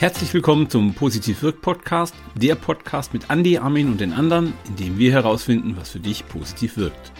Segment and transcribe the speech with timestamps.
[0.00, 4.76] Herzlich willkommen zum Positiv Wirk Podcast, der Podcast mit Andy, Armin und den anderen, in
[4.76, 7.12] dem wir herausfinden, was für dich positiv wirkt.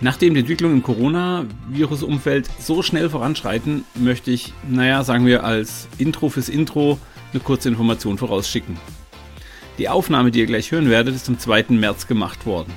[0.00, 6.30] Nachdem die Entwicklungen im Corona-Virus-Umfeld so schnell voranschreiten, möchte ich, naja, sagen wir als Intro
[6.30, 6.98] fürs Intro,
[7.34, 8.78] eine kurze Information vorausschicken.
[9.76, 11.66] Die Aufnahme, die ihr gleich hören werdet, ist am 2.
[11.68, 12.72] März gemacht worden.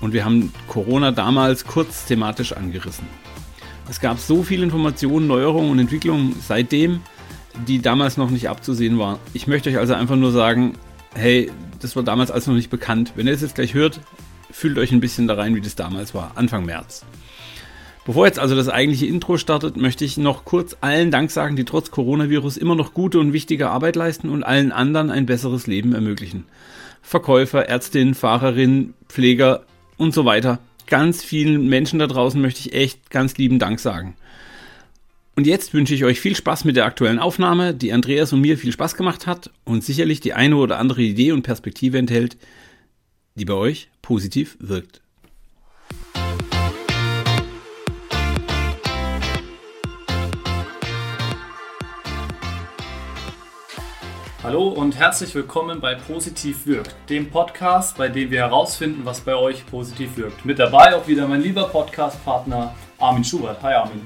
[0.00, 3.08] Und wir haben Corona damals kurz thematisch angerissen.
[3.90, 7.00] Es gab so viele Informationen, Neuerungen und Entwicklungen seitdem,
[7.66, 9.18] die damals noch nicht abzusehen war.
[9.32, 10.74] Ich möchte euch also einfach nur sagen,
[11.14, 11.50] hey,
[11.80, 13.12] das war damals alles noch nicht bekannt.
[13.16, 14.00] Wenn ihr es jetzt gleich hört,
[14.50, 17.04] fühlt euch ein bisschen da rein, wie das damals war, Anfang März.
[18.08, 21.66] Bevor jetzt also das eigentliche Intro startet, möchte ich noch kurz allen Dank sagen, die
[21.66, 25.94] trotz Coronavirus immer noch gute und wichtige Arbeit leisten und allen anderen ein besseres Leben
[25.94, 26.46] ermöglichen.
[27.02, 29.64] Verkäufer, Ärztinnen, Fahrerinnen, Pfleger
[29.98, 30.58] und so weiter.
[30.86, 34.16] Ganz vielen Menschen da draußen möchte ich echt ganz lieben Dank sagen.
[35.38, 38.58] Und jetzt wünsche ich euch viel Spaß mit der aktuellen Aufnahme, die Andreas und mir
[38.58, 42.36] viel Spaß gemacht hat und sicherlich die eine oder andere Idee und Perspektive enthält,
[43.36, 45.00] die bei euch positiv wirkt.
[54.42, 59.36] Hallo und herzlich willkommen bei Positiv wirkt, dem Podcast, bei dem wir herausfinden, was bei
[59.36, 60.44] euch positiv wirkt.
[60.44, 63.62] Mit dabei auch wieder mein lieber Podcastpartner Armin Schubert.
[63.62, 64.00] Hi Armin.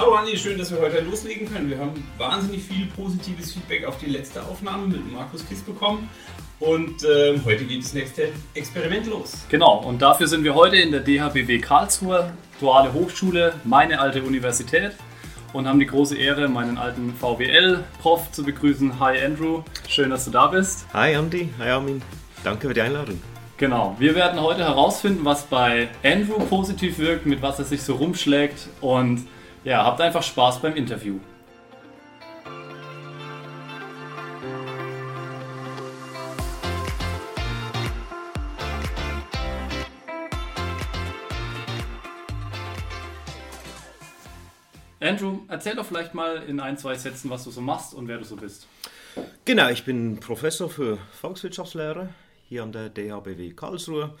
[0.00, 1.68] Hallo Andi, schön, dass wir heute loslegen können.
[1.68, 6.08] Wir haben wahnsinnig viel positives Feedback auf die letzte Aufnahme mit Markus Kiss bekommen.
[6.60, 9.44] Und äh, heute geht das nächste Experiment los.
[9.48, 14.92] Genau, und dafür sind wir heute in der DHBW Karlsruhe, Duale Hochschule, meine alte Universität.
[15.52, 19.00] Und haben die große Ehre, meinen alten VWL-Prof zu begrüßen.
[19.00, 20.86] Hi Andrew, schön, dass du da bist.
[20.92, 22.02] Hi Andy, hi Armin,
[22.44, 23.20] danke für die Einladung.
[23.56, 27.96] Genau, wir werden heute herausfinden, was bei Andrew positiv wirkt, mit was er sich so
[27.96, 29.26] rumschlägt und
[29.64, 31.18] ja, habt einfach Spaß beim Interview.
[45.00, 48.18] Andrew, erzähl doch vielleicht mal in ein, zwei Sätzen, was du so machst und wer
[48.18, 48.66] du so bist.
[49.44, 52.10] Genau, ich bin Professor für Volkswirtschaftslehre
[52.48, 54.14] hier an der DHBW Karlsruhe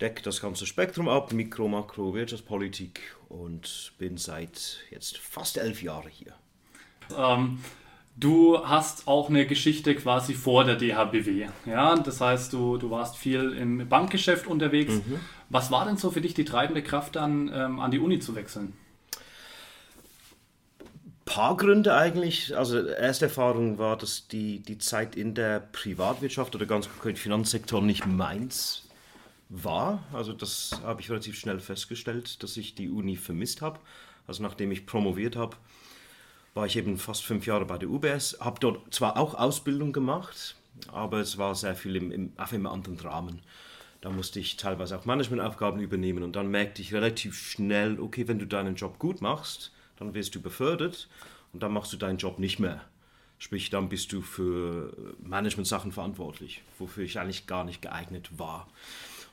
[0.00, 6.10] decke das ganze Spektrum ab, Mikro, Makro, Wirtschaftspolitik und bin seit jetzt fast elf Jahren
[6.10, 6.34] hier.
[7.16, 7.60] Ähm,
[8.16, 11.48] du hast auch eine Geschichte quasi vor der DHBW.
[11.66, 11.96] Ja?
[11.96, 14.94] Das heißt, du, du warst viel im Bankgeschäft unterwegs.
[14.94, 15.20] Mhm.
[15.48, 18.34] Was war denn so für dich die treibende Kraft dann, ähm, an die Uni zu
[18.34, 18.74] wechseln?
[21.24, 22.56] paar Gründe eigentlich.
[22.56, 27.82] Also erste Erfahrung war, dass die, die Zeit in der Privatwirtschaft oder ganz konkret Finanzsektor
[27.82, 28.87] nicht meins
[29.48, 30.04] war.
[30.12, 33.80] Also das habe ich relativ schnell festgestellt, dass ich die Uni vermisst habe.
[34.26, 35.56] Also nachdem ich promoviert habe,
[36.54, 40.56] war ich eben fast fünf Jahre bei der UBS, habe dort zwar auch Ausbildung gemacht,
[40.92, 43.40] aber es war sehr viel im, im, auf einem anderen Rahmen.
[44.00, 48.38] Da musste ich teilweise auch Managementaufgaben übernehmen und dann merkte ich relativ schnell, okay, wenn
[48.38, 51.08] du deinen Job gut machst, dann wirst du befördert
[51.52, 52.82] und dann machst du deinen Job nicht mehr.
[53.38, 58.68] Sprich, dann bist du für Management-Sachen verantwortlich, wofür ich eigentlich gar nicht geeignet war.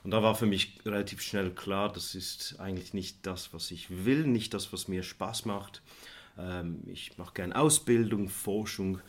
[0.06, 4.04] Und da war für mich relativ schnell klar, das ist eigentlich nicht das, was ich
[4.04, 5.82] will, nicht das, was mir Spaß macht.
[6.38, 9.00] Ähm, ich mache gerne Ausbildung, Forschung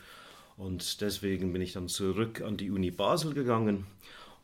[0.56, 3.86] und deswegen bin ich dann zurück an die Uni Basel gegangen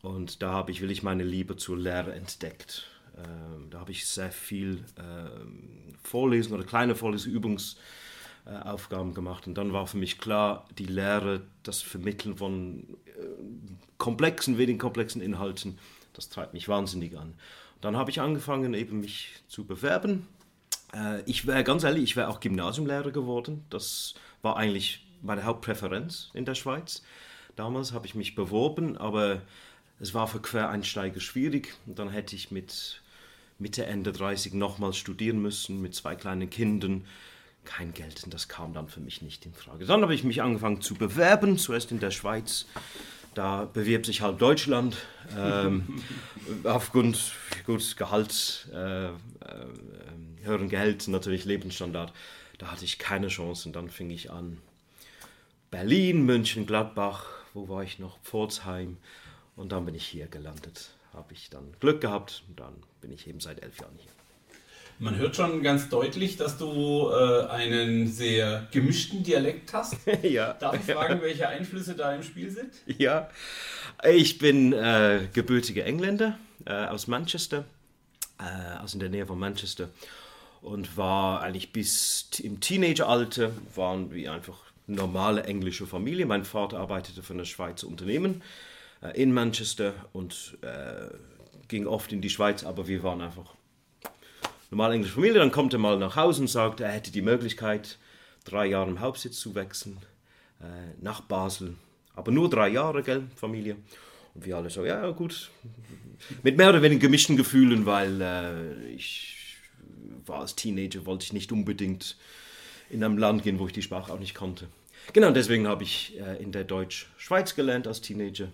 [0.00, 2.86] und da habe ich will ich meine Liebe zur Lehre entdeckt.
[3.16, 9.88] Ähm, da habe ich sehr viel ähm, Vorlesen oder kleine Vorlesübungsaufgaben gemacht und dann war
[9.88, 13.24] für mich klar, die Lehre, das Vermitteln von äh,
[13.98, 15.80] komplexen, wenig komplexen Inhalten,
[16.14, 17.34] das treibt mich wahnsinnig an.
[17.80, 20.26] Dann habe ich angefangen, eben mich zu bewerben.
[20.94, 23.64] Äh, ich wäre ganz ehrlich, ich wäre auch Gymnasiumlehrer geworden.
[23.68, 27.02] Das war eigentlich meine Hauptpräferenz in der Schweiz.
[27.56, 29.42] Damals habe ich mich beworben, aber
[30.00, 31.74] es war für Quereinsteiger schwierig.
[31.86, 33.02] Und dann hätte ich mit
[33.58, 37.04] Mitte, Ende 30 nochmals studieren müssen mit zwei kleinen Kindern.
[37.64, 39.86] Kein Geld, und das kam dann für mich nicht in Frage.
[39.86, 42.66] Dann habe ich mich angefangen zu bewerben, zuerst in der Schweiz,
[43.34, 44.96] da bewirbt sich halb Deutschland
[45.36, 46.02] ähm,
[46.64, 47.32] aufgrund
[47.66, 49.10] gut Gehalt, äh, äh,
[50.42, 52.12] höheren Gehalt, natürlich Lebensstandard.
[52.58, 54.58] Da hatte ich keine Chance und dann fing ich an.
[55.70, 58.18] Berlin, München, Gladbach, wo war ich noch?
[58.22, 58.96] Pforzheim
[59.56, 60.90] und dann bin ich hier gelandet.
[61.12, 64.10] Habe ich dann Glück gehabt und dann bin ich eben seit elf Jahren hier.
[64.98, 69.96] Man hört schon ganz deutlich, dass du äh, einen sehr gemischten Dialekt hast.
[70.22, 70.52] ja.
[70.54, 72.72] Darf ich fragen, welche Einflüsse da im Spiel sind?
[72.86, 73.28] Ja,
[74.08, 77.64] ich bin äh, gebürtiger Engländer äh, aus Manchester,
[78.38, 79.88] äh, aus in der Nähe von Manchester
[80.62, 86.24] und war eigentlich bis im Teenageralter waren wir einfach normale englische Familie.
[86.26, 88.42] Mein Vater arbeitete für ein Schweizer Unternehmen
[89.02, 91.08] äh, in Manchester und äh,
[91.68, 93.54] ging oft in die Schweiz, aber wir waren einfach
[94.74, 95.38] normale englische Familie.
[95.38, 97.96] Dann kommt er mal nach Hause und sagt, er hätte die Möglichkeit,
[98.44, 99.98] drei Jahre im Hauptsitz zu wechseln,
[100.60, 100.64] äh,
[101.00, 101.74] nach Basel.
[102.16, 103.76] Aber nur drei Jahre, gell, Familie.
[104.34, 105.50] Und wir alle so, ja, gut.
[106.42, 109.36] Mit mehr oder weniger gemischten Gefühlen, weil äh, ich
[110.26, 112.16] war als Teenager, wollte ich nicht unbedingt
[112.90, 114.66] in einem Land gehen, wo ich die Sprache auch nicht konnte.
[115.12, 118.48] Genau, deswegen habe ich äh, in der Deutsch-Schweiz gelernt als Teenager.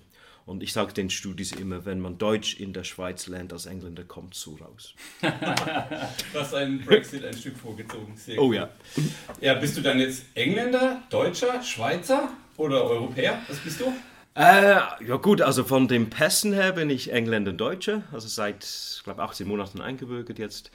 [0.50, 4.02] Und ich sage den Studis immer, wenn man Deutsch in der Schweiz lernt als Engländer,
[4.02, 4.94] kommt so raus.
[6.34, 8.16] hast einen Brexit ein Stück vorgezogen.
[8.16, 8.56] Sehr oh gut.
[8.56, 8.68] ja.
[9.40, 13.40] Ja, bist du dann jetzt Engländer, Deutscher, Schweizer oder Europäer?
[13.46, 13.92] Was bist du?
[14.34, 19.04] Äh, ja gut, also von den Pässen her bin ich Engländer Deutscher, also seit, ich
[19.04, 20.72] glaube, 18 Monaten eingebürgert jetzt.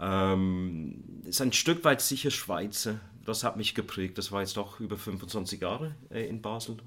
[0.00, 2.98] Ähm, ist ein Stück weit sicher Schweizer.
[3.24, 4.18] Das hat mich geprägt.
[4.18, 6.78] Das war jetzt doch über 25 Jahre äh, in Basel.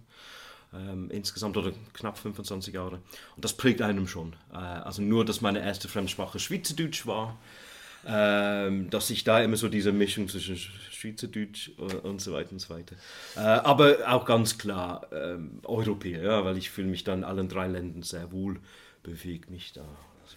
[0.75, 2.99] Ähm, insgesamt oder knapp 25 Jahre.
[3.35, 4.33] Und das prägt einem schon.
[4.51, 7.37] Äh, also nur, dass meine erste Fremdsprache Schweizerdeutsch war,
[8.07, 11.71] ähm, dass ich da immer so diese Mischung zwischen Schweizerdeutsch
[12.03, 12.95] und so weiter und so weiter.
[13.35, 17.47] Äh, aber auch ganz klar ähm, Europäer, ja, weil ich fühle mich da in allen
[17.47, 18.59] drei Ländern sehr wohl,
[19.01, 19.81] bewege mich da.
[20.23, 20.35] Also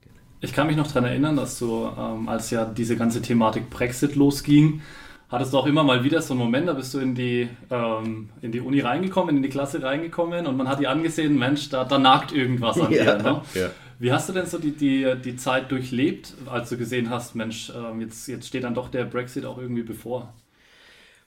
[0.00, 0.16] genau.
[0.40, 4.14] ich kann mich noch daran erinnern, dass du, ähm, als ja diese ganze Thematik Brexit
[4.14, 4.82] losging,
[5.32, 8.28] hattest du auch immer mal wieder so einen Moment, da bist du in die, ähm,
[8.42, 11.84] in die Uni reingekommen, in die Klasse reingekommen und man hat dir angesehen, Mensch, da,
[11.84, 13.22] da nagt irgendwas an ja, dir.
[13.22, 13.42] Ne?
[13.54, 13.70] Ja.
[13.98, 17.72] Wie hast du denn so die, die, die Zeit durchlebt, als du gesehen hast, Mensch,
[17.74, 20.34] ähm, jetzt, jetzt steht dann doch der Brexit auch irgendwie bevor?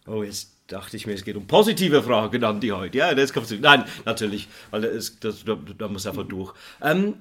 [0.05, 2.97] Oh, jetzt dachte ich mir, es geht um positive Fragen an die heute.
[2.97, 6.53] Ja, das kommt Nein, natürlich, weil das, das, da, da muss einfach durch.
[6.81, 7.15] Ähm,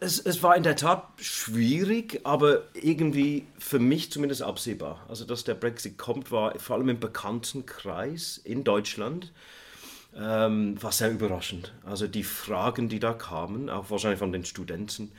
[0.00, 5.04] es, es, war in der Tat schwierig, aber irgendwie für mich zumindest absehbar.
[5.08, 9.32] Also, dass der Brexit kommt, war vor allem im Bekanntenkreis in Deutschland,
[10.16, 11.72] ähm, war sehr überraschend.
[11.84, 15.12] Also die Fragen, die da kamen, auch wahrscheinlich von den Studenten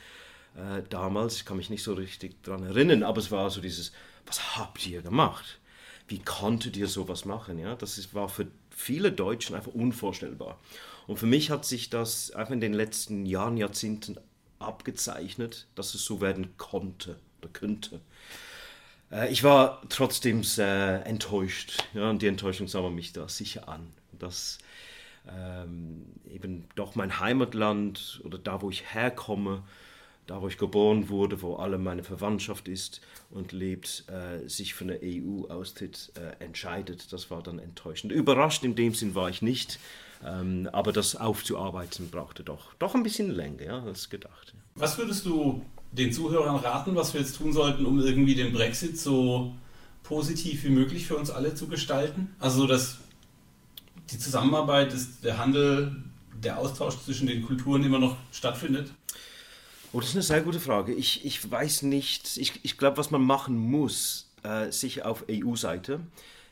[0.55, 3.91] äh, damals, ich kann mich nicht so richtig daran erinnern, aber es war so dieses,
[4.25, 5.59] was habt ihr gemacht?
[6.07, 7.59] Wie konntet ihr sowas machen?
[7.59, 10.59] Ja, das ist, war für viele Deutschen einfach unvorstellbar.
[11.07, 14.17] Und für mich hat sich das einfach in den letzten Jahren, Jahrzehnten
[14.59, 18.01] abgezeichnet, dass es so werden konnte oder könnte.
[19.11, 21.83] Äh, ich war trotzdem sehr enttäuscht.
[21.93, 23.93] Ja, und die Enttäuschung sah man mich da sicher an.
[24.17, 24.59] Dass
[25.27, 29.63] ähm, eben doch mein Heimatland oder da, wo ich herkomme,
[30.27, 34.85] da, wo ich geboren wurde, wo alle meine Verwandtschaft ist und lebt, äh, sich für
[34.85, 37.13] eine EU-Austritt äh, entscheidet.
[37.13, 38.11] Das war dann enttäuschend.
[38.11, 39.79] Überrascht in dem Sinn war ich nicht.
[40.23, 44.53] Ähm, aber das aufzuarbeiten brauchte doch, doch ein bisschen länger ja, als gedacht.
[44.75, 48.99] Was würdest du den Zuhörern raten, was wir jetzt tun sollten, um irgendwie den Brexit
[48.99, 49.53] so
[50.03, 52.35] positiv wie möglich für uns alle zu gestalten?
[52.39, 52.97] Also, dass
[54.11, 55.95] die Zusammenarbeit, dass der Handel,
[56.43, 58.91] der Austausch zwischen den Kulturen immer noch stattfindet?
[59.93, 60.93] Oh, das ist eine sehr gute Frage.
[60.93, 66.01] Ich, ich weiß nicht, ich, ich glaube, was man machen muss, äh, sich auf EU-Seite,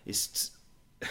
[0.06, 0.52] ist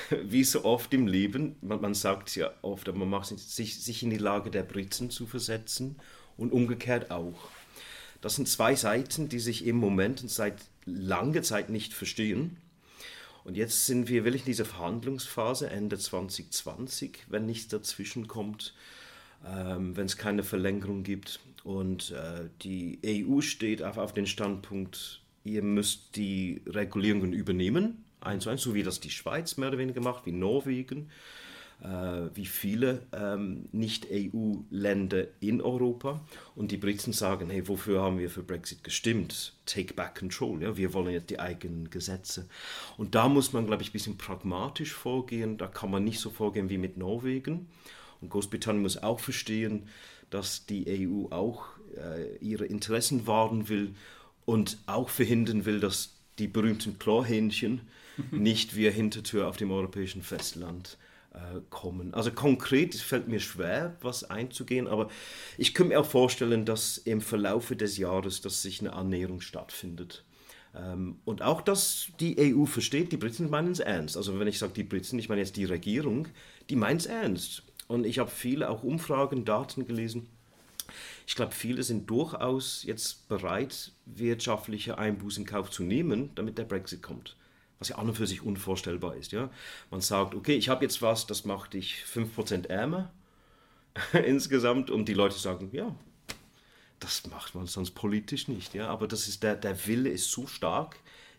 [0.23, 4.03] wie so oft im Leben, man, man sagt ja oft, aber man macht sich, sich
[4.03, 5.97] in die Lage der Briten zu versetzen
[6.37, 7.49] und umgekehrt auch.
[8.21, 12.57] Das sind zwei Seiten, die sich im Moment und seit langer Zeit nicht verstehen.
[13.45, 18.75] Und jetzt sind wir wirklich in dieser Verhandlungsphase Ende 2020, wenn nichts dazwischen kommt,
[19.45, 21.41] ähm, wenn es keine Verlängerung gibt.
[21.65, 28.45] Und äh, die EU steht auf, auf den Standpunkt, ihr müsst die Regulierungen übernehmen eins
[28.45, 31.11] zu eins, so wie das die Schweiz mehr oder weniger macht, wie Norwegen,
[31.83, 36.21] äh, wie viele ähm, Nicht-EU-Länder in Europa.
[36.55, 39.55] Und die Briten sagen, hey, wofür haben wir für Brexit gestimmt?
[39.67, 40.77] Take back control, ja?
[40.77, 42.49] wir wollen jetzt die eigenen Gesetze.
[42.97, 45.59] Und da muss man, glaube ich, ein bisschen pragmatisch vorgehen.
[45.59, 47.69] Da kann man nicht so vorgehen wie mit Norwegen.
[48.21, 49.89] Und Großbritannien muss auch verstehen,
[50.31, 51.65] dass die EU auch
[51.97, 53.95] äh, ihre Interessen wahren will
[54.45, 57.83] und auch verhindern will, dass die berühmten Chlorhähnchen
[58.31, 60.99] nicht via Hintertür auf dem europäischen Festland
[61.35, 62.13] äh, kommen.
[62.13, 65.09] Also konkret fällt mir schwer, was einzugehen, aber
[65.57, 70.25] ich könnte mir auch vorstellen, dass im Verlaufe des Jahres, dass sich eine Annäherung stattfindet.
[70.75, 74.17] Ähm, und auch, dass die EU versteht, die Briten meinen es ernst.
[74.17, 76.29] Also wenn ich sage die Briten, ich meine jetzt die Regierung,
[76.69, 77.63] die meint es ernst.
[77.89, 80.29] Und ich habe viele auch Umfragen, Daten gelesen.
[81.27, 86.65] Ich glaube, viele sind durchaus jetzt bereit, wirtschaftliche Einbußen in Kauf zu nehmen, damit der
[86.65, 87.37] Brexit kommt
[87.83, 89.33] was ja an und für sich unvorstellbar ist.
[89.33, 89.51] Ja?
[89.91, 93.11] Man sagt, okay, ich habe jetzt was, das macht dich 5% ärmer
[94.25, 95.93] insgesamt und die Leute sagen, ja,
[97.01, 98.75] das macht man sonst politisch nicht.
[98.75, 98.87] Ja?
[98.87, 100.97] Aber das ist der, der Wille ist so stark,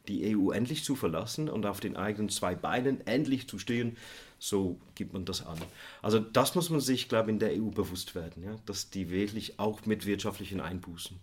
[0.09, 3.95] die EU endlich zu verlassen und auf den eigenen zwei Beinen endlich zu stehen.
[4.37, 5.57] So gibt man das an.
[6.01, 8.57] Also das muss man sich, glaube ich, in der EU bewusst werden, ja?
[8.65, 11.17] dass die wirklich auch mit wirtschaftlichen Einbußen.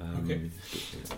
[0.00, 0.50] Ähm, okay.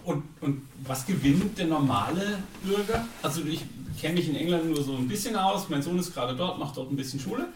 [0.04, 3.06] Und, und was gewinnt der normale Bürger?
[3.22, 3.62] Also ich
[4.00, 5.68] kenne mich in England nur so ein bisschen aus.
[5.68, 7.48] Mein Sohn ist gerade dort, macht dort ein bisschen Schule.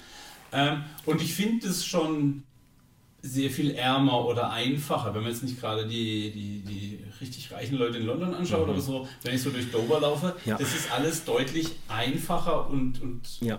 [0.52, 2.44] Ähm, und ich finde es schon
[3.20, 7.76] sehr viel ärmer oder einfacher, wenn man jetzt nicht gerade die, die, die richtig reichen
[7.76, 8.72] Leute in London anschaut mhm.
[8.72, 10.56] oder so, wenn ich so durch Dover laufe, ja.
[10.56, 13.58] das ist alles deutlich einfacher und, und ja.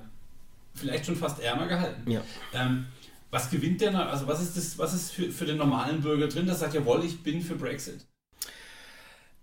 [0.74, 2.10] vielleicht schon fast ärmer gehalten.
[2.10, 2.22] Ja.
[2.54, 2.86] Ähm,
[3.32, 6.46] was gewinnt der, also was ist das, was ist für, für den normalen Bürger drin,
[6.46, 8.06] der sagt, jawohl, ich bin für Brexit?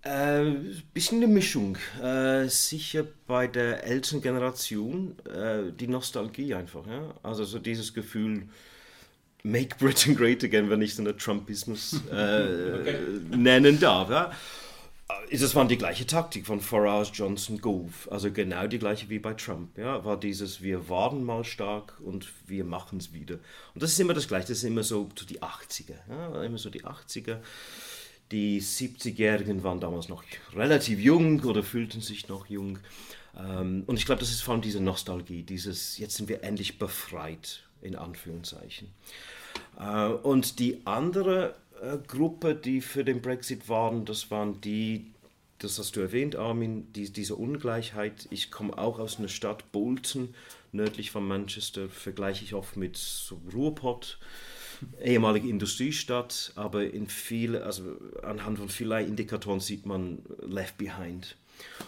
[0.03, 0.53] Äh,
[0.95, 1.79] bisschen eine Mischung.
[2.03, 6.87] Äh, sicher bei der älteren Generation äh, die Nostalgie einfach.
[6.87, 7.15] Ja?
[7.23, 8.49] Also so dieses Gefühl,
[9.43, 12.99] Make Britain Great Again, wenn ich so eine Trumpismus äh, okay.
[13.31, 14.11] nennen darf.
[14.11, 14.33] Ja?
[15.31, 18.11] Das waren die gleiche Taktik von Farage, Johnson, Gove.
[18.11, 19.79] Also genau die gleiche wie bei Trump.
[19.79, 20.05] Ja?
[20.05, 23.35] War dieses, wir waren mal stark und wir machen es wieder.
[23.75, 24.49] Und das ist immer das Gleiche.
[24.49, 25.95] Das ist immer so, die 80er.
[26.09, 26.43] Ja?
[26.43, 27.39] Immer so die 80er.
[28.33, 32.79] Die 70-Jährigen waren damals noch relativ jung oder fühlten sich noch jung.
[33.39, 36.79] Ähm, und ich glaube, das ist vor allem diese Nostalgie, dieses, jetzt sind wir endlich
[36.79, 38.89] befreit, in Anführungszeichen.
[39.79, 41.66] Äh, und die andere äh,
[42.07, 45.13] Gruppe, die für den Brexit waren, das waren die,
[45.59, 48.27] das hast du erwähnt, Armin, die, diese Ungleichheit.
[48.31, 50.35] Ich komme auch aus einer Stadt, Bolton,
[50.73, 52.99] nördlich von Manchester, vergleiche ich oft mit
[53.53, 54.19] Ruhrpott,
[55.03, 61.37] ehemalige Industriestadt, aber in viele, also anhand von vielen Indikatoren sieht man Left Behind.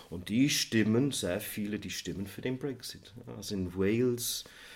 [0.09, 3.13] Und die stimmen, sehr viele, die stimmen für den Brexit.
[3.37, 4.68] Also in Wales, äh,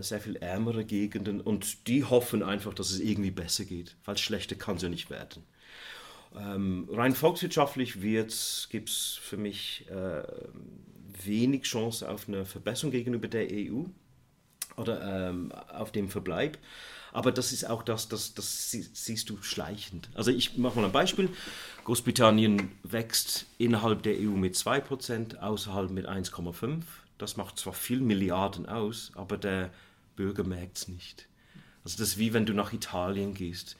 [0.00, 4.54] sehr viel ärmere Gegenden und die hoffen einfach, dass es irgendwie besser geht, weil schlechter
[4.54, 5.44] kann es ja nicht werden.
[6.36, 10.22] Ähm, rein volkswirtschaftlich gibt es für mich äh,
[11.24, 13.84] wenig Chance auf eine Verbesserung gegenüber der EU
[14.76, 16.58] oder ähm, auf dem Verbleib.
[17.12, 20.08] Aber das ist auch das, das, das siehst du schleichend.
[20.14, 21.28] Also ich mache mal ein Beispiel.
[21.84, 26.82] Großbritannien wächst innerhalb der EU mit 2%, außerhalb mit 1,5%.
[27.22, 29.70] Das macht zwar viel Milliarden aus, aber der
[30.16, 31.28] Bürger merkt es nicht.
[31.84, 33.76] Also das ist wie wenn du nach Italien gehst.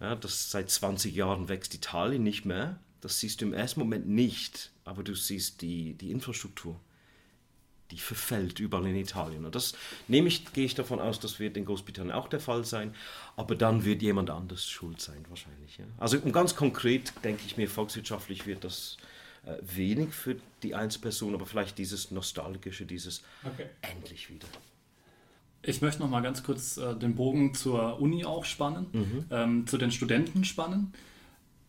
[0.00, 2.78] Ja, das seit 20 Jahren wächst Italien nicht mehr.
[3.02, 6.80] Das siehst du im ersten Moment nicht, aber du siehst die, die Infrastruktur.
[7.90, 9.44] Die verfällt überall in Italien.
[9.44, 9.74] Und das
[10.08, 12.94] nehme ich, gehe ich davon aus, das wird in Großbritannien auch der Fall sein.
[13.36, 15.76] Aber dann wird jemand anders schuld sein, wahrscheinlich.
[15.76, 15.84] Ja.
[15.98, 18.96] Also ganz konkret denke ich mir, volkswirtschaftlich wird das
[19.60, 23.66] wenig für die Einzelperson, aber vielleicht dieses Nostalgische, dieses okay.
[23.82, 24.46] endlich wieder.
[25.62, 29.24] Ich möchte noch mal ganz kurz äh, den Bogen zur Uni auch spannen, mhm.
[29.30, 30.92] ähm, zu den Studenten spannen.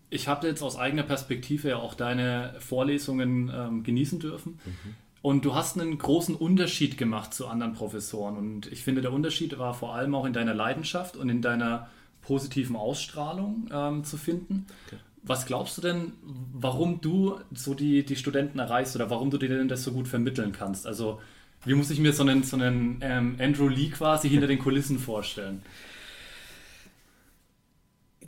[0.10, 4.60] Ich habe jetzt aus eigener Perspektive ja auch deine Vorlesungen ähm, genießen dürfen.
[4.66, 4.96] Mhm.
[5.22, 8.38] Und du hast einen großen Unterschied gemacht zu anderen Professoren.
[8.38, 11.90] Und ich finde, der Unterschied war vor allem auch in deiner Leidenschaft und in deiner
[12.22, 14.66] positiven Ausstrahlung ähm, zu finden.
[14.88, 14.98] Okay.
[15.24, 16.14] Was glaubst du denn,
[16.54, 20.08] warum du so die, die Studenten erreichst oder warum du dir denn das so gut
[20.08, 20.88] vermitteln kannst?
[20.88, 21.22] Also,
[21.64, 24.98] wie muss ich mir so einen, so einen ähm, Andrew Lee quasi hinter den Kulissen
[24.98, 25.62] vorstellen?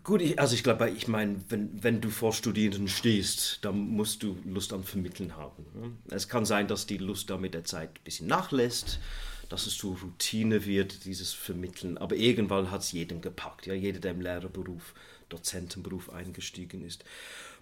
[0.03, 4.21] Gut, ich, also ich glaube, ich meine, wenn, wenn du vor Studierenden stehst, dann musst
[4.21, 5.65] du Lust am Vermitteln haben.
[5.73, 5.91] Ne?
[6.09, 8.99] Es kann sein, dass die Lust da mit der Zeit ein bisschen nachlässt,
[9.47, 11.97] dass es zur Routine wird, dieses Vermitteln.
[11.97, 14.93] Aber irgendwann hat es jedem gepackt, ja, jeder, der im Lehrerberuf
[15.33, 17.03] Dozentenberuf eingestiegen ist.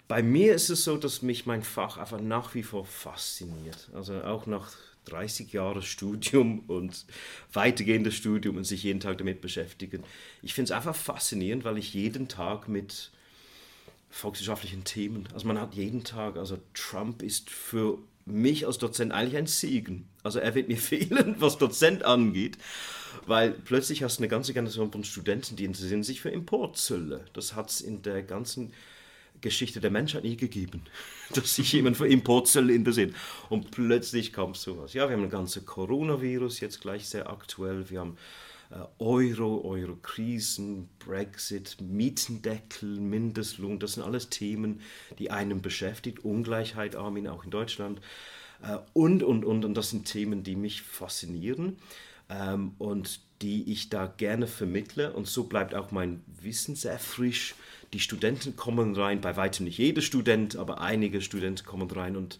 [0.08, 3.88] Bei mir ist es so, dass mich mein Fach einfach nach wie vor fasziniert.
[3.94, 4.72] Also auch nach
[5.06, 7.06] 30 Jahren Studium und
[7.52, 10.04] weitergehendes Studium und sich jeden Tag damit beschäftigen.
[10.42, 13.10] Ich finde es einfach faszinierend, weil ich jeden Tag mit
[14.10, 19.36] volkswirtschaftlichen Themen, also man hat jeden Tag, also Trump ist für mich als Dozent eigentlich
[19.36, 20.08] ein Segen.
[20.22, 22.58] Also er wird mir fehlen, was Dozent angeht,
[23.26, 27.24] weil plötzlich hast du eine ganze Generation von Studenten, die interessieren sich für Importzölle.
[27.32, 28.72] Das hat es in der ganzen
[29.40, 30.82] Geschichte der Menschheit nie gegeben,
[31.34, 33.14] dass sich jemand für Importzölle interessiert.
[33.48, 34.94] Und plötzlich kommt sowas.
[34.94, 37.90] Ja, wir haben ein ganzes Coronavirus jetzt gleich sehr aktuell.
[37.90, 38.16] Wir haben
[38.98, 44.80] Euro, Euro-Krisen, Brexit, Mietendeckel, Mindestlohn, das sind alles Themen,
[45.18, 46.24] die einen beschäftigt.
[46.24, 48.00] Ungleichheit, Armin, auch in Deutschland.
[48.62, 51.76] Äh, und, und, und, und das sind Themen, die mich faszinieren
[52.30, 55.12] ähm, und die ich da gerne vermittle.
[55.12, 57.54] Und so bleibt auch mein Wissen sehr frisch.
[57.92, 62.38] Die Studenten kommen rein, bei weitem nicht jeder Student, aber einige Studenten kommen rein und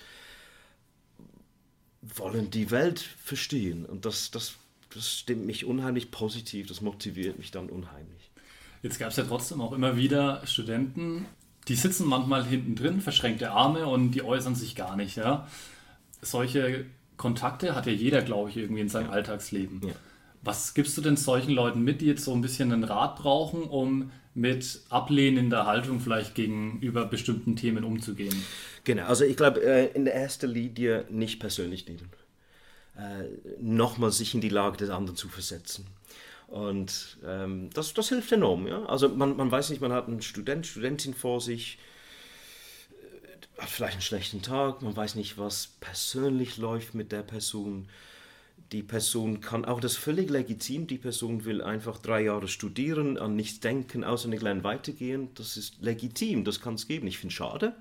[2.01, 3.85] wollen die Welt verstehen.
[3.85, 4.55] Und das, das
[4.95, 8.31] das stimmt mich unheimlich positiv, das motiviert mich dann unheimlich.
[8.83, 11.27] Jetzt gab es ja trotzdem auch immer wieder Studenten,
[11.69, 15.17] die sitzen manchmal hinten drin, verschränkte Arme und die äußern sich gar nicht.
[15.17, 15.47] Ja?
[16.21, 19.81] Solche Kontakte hat ja jeder, glaube ich, irgendwie in seinem Alltagsleben.
[19.87, 19.95] Ja.
[20.43, 23.63] Was gibst du denn solchen Leuten mit, die jetzt so ein bisschen einen Rat brauchen,
[23.63, 28.35] um mit ablehnender Haltung vielleicht gegenüber bestimmten Themen umzugehen?
[28.83, 32.11] Genau, also ich glaube, äh, in der ersten Linie nicht persönlich nehmen.
[32.97, 33.25] Äh,
[33.61, 35.87] Nochmal sich in die Lage des anderen zu versetzen.
[36.49, 38.67] Und ähm, das, das hilft enorm.
[38.67, 38.85] Ja?
[38.85, 41.79] Also man, man weiß nicht, man hat einen Student, Studentin vor sich,
[42.91, 47.89] äh, hat vielleicht einen schlechten Tag, man weiß nicht, was persönlich läuft mit der Person.
[48.73, 53.35] Die Person kann auch das völlig legitim, die Person will einfach drei Jahre studieren, an
[53.35, 55.31] nichts denken, außer eine kleine weitergehen.
[55.35, 57.07] Das ist legitim, das kann es geben.
[57.07, 57.75] Ich finde es schade,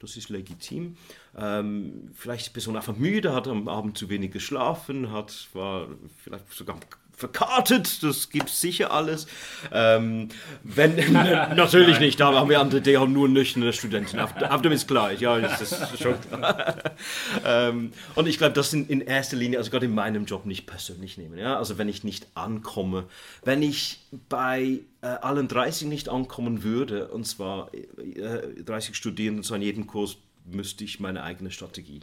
[0.00, 0.96] das ist legitim.
[1.36, 5.88] Ähm, vielleicht ist die Person einfach müde, hat am Abend zu wenig geschlafen, hat, war
[6.22, 6.78] vielleicht sogar
[7.20, 9.26] verkartet, das gibt sicher alles.
[9.70, 10.30] Ähm,
[10.64, 12.00] wenn, natürlich Nein.
[12.00, 14.18] nicht, da haben wir andere, die haben nur nüchterne Studenten.
[14.18, 16.74] Auf dem ist klar, ja, das ist schon klar.
[17.44, 20.66] ähm, und ich glaube, das sind in erster Linie, also gerade in meinem Job nicht
[20.66, 21.38] persönlich nehmen.
[21.38, 21.56] Ja?
[21.56, 23.04] Also wenn ich nicht ankomme,
[23.44, 29.54] wenn ich bei äh, allen 30 nicht ankommen würde, und zwar äh, 30 Studierenden, so
[29.54, 32.00] an jedem Kurs, müsste ich meine eigene Strategie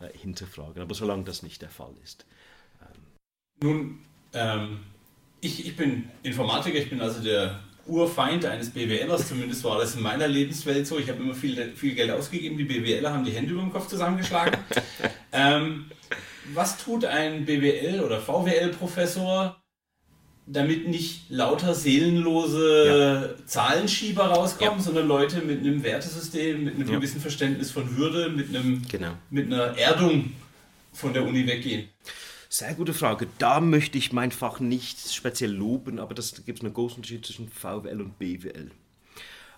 [0.00, 0.82] äh, hinterfragen.
[0.82, 2.26] Aber solange das nicht der Fall ist.
[2.82, 3.02] Ähm.
[3.62, 4.80] Nun ähm,
[5.40, 10.02] ich, ich bin Informatiker, ich bin also der Urfeind eines BWLers, zumindest war das in
[10.02, 10.98] meiner Lebenswelt so.
[10.98, 13.88] Ich habe immer viel, viel Geld ausgegeben, die BWLer haben die Hände über den Kopf
[13.88, 14.58] zusammengeschlagen.
[15.32, 15.86] ähm,
[16.54, 19.56] was tut ein BWL- oder VWL-Professor,
[20.46, 23.46] damit nicht lauter seelenlose ja.
[23.46, 24.82] Zahlenschieber rauskommen, ja.
[24.84, 26.96] sondern Leute mit einem Wertesystem, mit einem ja.
[26.96, 29.12] gewissen Verständnis von Würde, mit, einem, genau.
[29.30, 30.32] mit einer Erdung
[30.92, 31.88] von der Uni weggehen?
[32.50, 33.26] Sehr gute Frage.
[33.38, 37.26] Da möchte ich mein Fach nicht speziell loben, aber das gibt es einen großen Unterschied
[37.26, 38.70] zwischen VWL und BWL.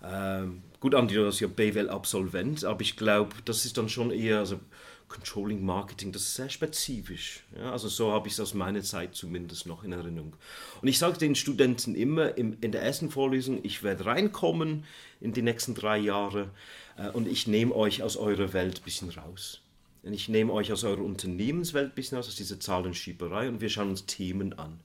[0.02, 4.38] Ähm, gut, Andi, du bist ja BWL-Absolvent, aber ich glaube, das ist dann schon eher,
[4.40, 4.58] also
[5.06, 7.44] Controlling Marketing, das ist sehr spezifisch.
[7.56, 10.34] Ja, also so habe ich es aus meiner Zeit zumindest noch in Erinnerung.
[10.82, 14.84] Und ich sage den Studenten immer im, in der ersten Vorlesung, ich werde reinkommen
[15.20, 16.50] in die nächsten drei Jahre
[16.96, 19.60] äh, und ich nehme euch aus eurer Welt ein bisschen raus.
[20.02, 23.90] Ich nehme euch aus eurer Unternehmenswelt ein bisschen aus, aus dieser Zahlenschieberei und wir schauen
[23.90, 24.80] uns Themen an.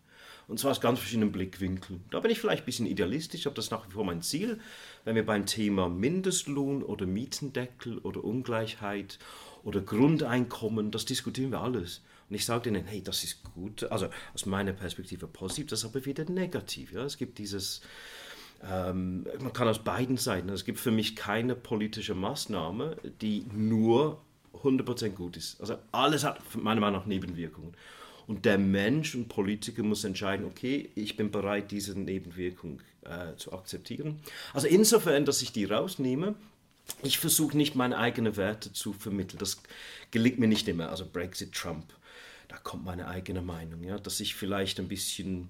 [0.47, 2.04] Und zwar aus ganz verschiedenen Blickwinkeln.
[2.12, 4.60] Da bin ich vielleicht ein bisschen idealistisch, habe das nach wie vor mein Ziel.
[5.04, 9.17] Wenn wir beim Thema Mindestlohn oder Mietendeckel oder Ungleichheit
[9.63, 12.01] oder Grundeinkommen, das diskutieren wir alles.
[12.30, 15.86] Und ich sage denen, hey, das ist gut, also aus meiner Perspektive positiv, das ist
[15.86, 16.91] aber wieder negativ.
[16.91, 17.04] Ja?
[17.04, 17.82] Es gibt dieses,
[18.63, 24.21] ähm, man kann aus beiden Seiten, es gibt für mich keine politische Maßnahme, die nur
[24.63, 25.60] 100% gut ist.
[25.60, 27.74] Also alles hat meiner Meinung nach Nebenwirkungen.
[28.28, 33.54] Und der Mensch und Politiker muss entscheiden, okay, ich bin bereit, diese Nebenwirkung äh, zu
[33.54, 34.20] akzeptieren.
[34.54, 36.36] Also insofern, dass ich die rausnehme,
[37.04, 39.39] ich versuche nicht meine eigenen Werte zu vermitteln.
[39.39, 39.62] Das
[40.12, 40.89] gelingt mir nicht immer.
[40.89, 41.86] Also Brexit, Trump,
[42.48, 43.84] da kommt meine eigene Meinung.
[43.84, 44.00] Ja?
[44.00, 45.50] Dass ich vielleicht ein bisschen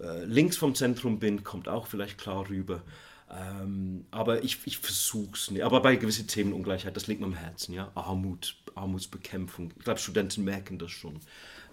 [0.00, 2.82] äh, links vom Zentrum bin, kommt auch vielleicht klar rüber.
[3.32, 5.62] Ähm, aber ich, ich versuche es nicht.
[5.62, 7.72] Aber bei gewissen Themen Ungleichheit, das liegt mir am Herzen.
[7.72, 7.90] Ja?
[7.94, 9.72] Armut, Armutsbekämpfung.
[9.76, 11.16] Ich glaube, Studenten merken das schon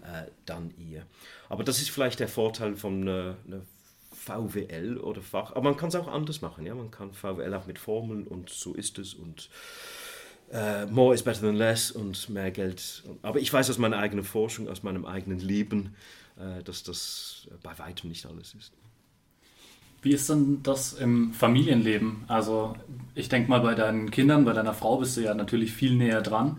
[0.03, 1.05] äh, dann eher.
[1.49, 3.61] Aber das ist vielleicht der Vorteil von einer, einer
[4.13, 5.51] VWL oder Fach.
[5.51, 6.65] Aber man kann es auch anders machen.
[6.65, 6.75] Ja?
[6.75, 9.49] Man kann VWL auch mit Formeln und so ist es und
[10.51, 13.03] Uh, more is better than less und mehr Geld.
[13.21, 15.95] Aber ich weiß aus meiner eigenen Forschung, aus meinem eigenen Leben,
[16.39, 18.73] uh, dass das bei weitem nicht alles ist.
[20.01, 22.23] Wie ist denn das im Familienleben?
[22.27, 22.75] Also
[23.15, 26.21] ich denke mal, bei deinen Kindern, bei deiner Frau bist du ja natürlich viel näher
[26.21, 26.57] dran.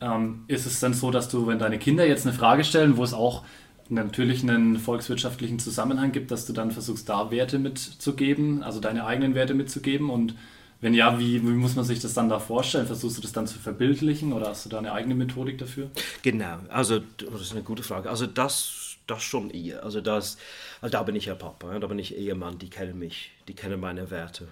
[0.00, 3.04] Ähm, ist es denn so, dass du, wenn deine Kinder jetzt eine Frage stellen, wo
[3.04, 3.42] es auch
[3.88, 9.34] natürlich einen volkswirtschaftlichen Zusammenhang gibt, dass du dann versuchst, da Werte mitzugeben, also deine eigenen
[9.34, 10.10] Werte mitzugeben?
[10.10, 10.34] Und
[10.80, 12.86] wenn ja, wie, wie, muss man sich das dann da vorstellen?
[12.86, 15.90] Versuchst du das dann zu verbildlichen oder hast du da eine eigene Methodik dafür?
[16.22, 18.10] Genau, also das ist eine gute Frage.
[18.10, 19.82] Also das das schon eher.
[19.84, 20.38] Also, das,
[20.80, 23.80] also da bin ich ja Papa, da bin ich Ehemann, die kennen mich, die kennen
[23.80, 24.48] meine Werte.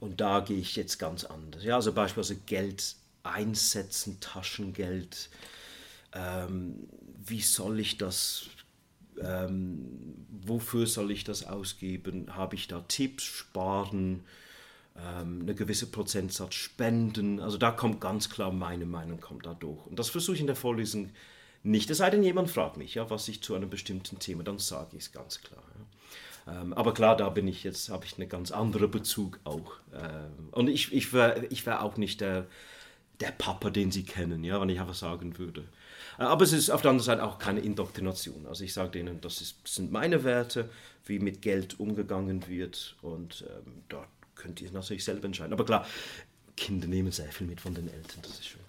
[0.00, 1.64] Und da gehe ich jetzt ganz anders.
[1.64, 5.28] Ja, also beispielsweise Geld einsetzen, Taschengeld.
[6.12, 6.88] Ähm,
[7.24, 8.46] wie soll ich das,
[9.20, 12.34] ähm, wofür soll ich das ausgeben?
[12.34, 14.24] Habe ich da Tipps, sparen,
[14.96, 17.40] ähm, eine gewisse Prozentsatz spenden?
[17.40, 19.84] Also da kommt ganz klar meine Meinung kommt da durch.
[19.86, 21.10] Und das versuche ich in der Vorlesung
[21.62, 24.58] nicht, es sei denn, jemand fragt mich, ja, was ich zu einem bestimmten Thema, dann
[24.58, 25.62] sage ich es ganz klar.
[26.46, 29.72] Ähm, aber klar, da bin ich jetzt, habe ich einen ganz anderen Bezug auch.
[29.92, 32.46] Ähm, und ich, ich wäre ich wär auch nicht der,
[33.20, 35.64] der Papa, den Sie kennen, ja, wenn ich einfach sagen würde.
[36.18, 38.46] Äh, aber es ist auf der anderen Seite auch keine Indoktrination.
[38.46, 40.70] Also ich sage denen, das, ist, sind meine Werte,
[41.04, 45.52] wie mit Geld umgegangen wird und ähm, dort könnt ihr natürlich selber entscheiden.
[45.52, 45.86] Aber klar,
[46.56, 48.50] Kinder nehmen sehr viel mit von den Eltern, das ist.
[48.52, 48.67] Ja.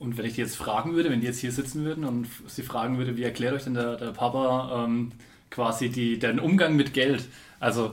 [0.00, 2.62] Und wenn ich die jetzt fragen würde, wenn die jetzt hier sitzen würden und sie
[2.62, 5.12] fragen würde, wie erklärt euch denn der, der Papa ähm,
[5.50, 7.28] quasi die, den Umgang mit Geld?
[7.60, 7.92] Also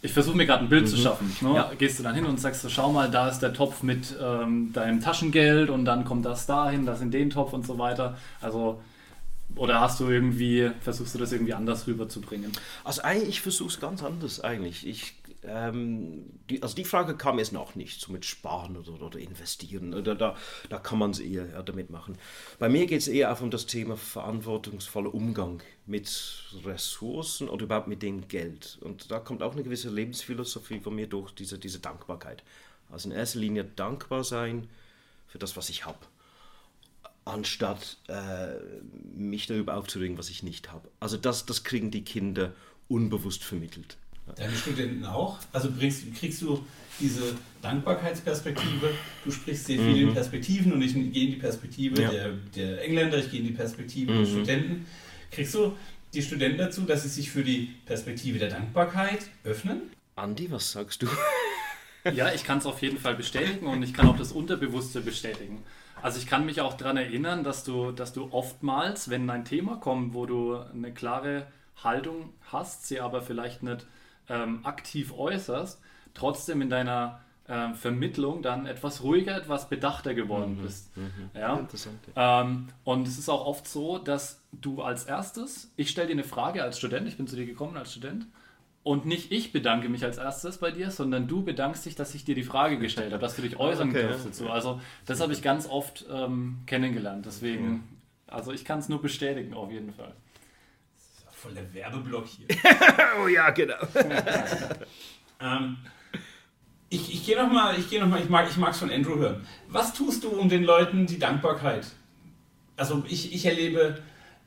[0.00, 0.88] ich versuche mir gerade ein Bild mhm.
[0.88, 1.36] zu schaffen.
[1.42, 1.54] Ne?
[1.54, 1.70] Ja.
[1.76, 4.72] Gehst du dann hin und sagst so, schau mal, da ist der Topf mit ähm,
[4.72, 8.16] deinem Taschengeld und dann kommt das dahin, das in den Topf und so weiter.
[8.40, 8.80] Also
[9.56, 12.52] oder hast du irgendwie, versuchst du das irgendwie anders rüberzubringen?
[12.82, 14.86] Also eigentlich, ich versuche es ganz anders eigentlich.
[14.86, 15.14] Ich,
[15.46, 19.94] ähm, die, also die Frage kam jetzt noch nicht, so mit Sparen oder, oder Investieren.
[19.94, 20.36] Oder da,
[20.68, 22.18] da kann man es eher ja, damit machen.
[22.58, 27.88] Bei mir geht es eher auch um das Thema verantwortungsvoller Umgang mit Ressourcen oder überhaupt
[27.88, 28.78] mit dem Geld.
[28.80, 32.42] Und da kommt auch eine gewisse Lebensphilosophie von mir durch, diese, diese Dankbarkeit.
[32.90, 34.68] Also in erster Linie dankbar sein
[35.26, 35.98] für das, was ich habe
[37.24, 38.54] anstatt äh,
[39.16, 40.90] mich darüber aufzuregen, was ich nicht habe.
[41.00, 42.52] Also das, das kriegen die Kinder
[42.88, 43.96] unbewusst vermittelt.
[44.36, 45.38] Deine Studenten auch?
[45.52, 46.64] Also bringst, kriegst du
[46.98, 48.90] diese Dankbarkeitsperspektive,
[49.24, 50.08] du sprichst sehr viel mhm.
[50.08, 52.10] in Perspektiven und ich gehe in die Perspektive ja.
[52.10, 54.18] der, der, Engländer, ich gehe in die Perspektive mhm.
[54.18, 54.86] der Studenten.
[55.30, 55.76] Kriegst du
[56.14, 59.82] die Studenten dazu, dass sie sich für die Perspektive der Dankbarkeit öffnen?
[60.16, 61.08] Andi, was sagst du?
[62.14, 65.62] ja, ich kann es auf jeden Fall bestätigen und ich kann auch das Unterbewusste bestätigen.
[66.00, 69.76] Also ich kann mich auch daran erinnern, dass du, dass du oftmals, wenn ein Thema
[69.76, 71.46] kommt, wo du eine klare
[71.82, 73.86] Haltung hast, sie aber vielleicht nicht
[74.28, 75.80] ähm, aktiv äußerst,
[76.14, 80.62] trotzdem in deiner ähm, Vermittlung dann etwas ruhiger, etwas bedachter geworden mhm.
[80.62, 80.96] bist.
[80.96, 81.30] Mhm.
[81.34, 81.56] Ja?
[81.58, 81.98] Interessant.
[82.16, 82.40] Ja.
[82.42, 86.24] Ähm, und es ist auch oft so, dass du als erstes, ich stelle dir eine
[86.24, 88.26] Frage als Student, ich bin zu dir gekommen als Student,
[88.82, 92.24] und nicht ich bedanke mich als erstes bei dir, sondern du bedankst dich, dass ich
[92.24, 94.50] dir die Frage gestellt habe, dass du dich äußern okay, darfst dazu.
[94.50, 97.24] Also das habe ich ganz oft ähm, kennengelernt.
[97.24, 97.82] Deswegen,
[98.26, 100.12] also ich kann es nur bestätigen auf jeden Fall.
[101.44, 102.46] Voll der Werbeblock hier.
[103.22, 103.74] oh ja, genau.
[105.42, 105.76] ähm,
[106.88, 109.46] ich, ich gehe nochmal, ich gehe noch mal, ich mag es von Andrew hören.
[109.68, 111.86] Was tust du, um den Leuten die Dankbarkeit?
[112.78, 113.98] Also ich, ich erlebe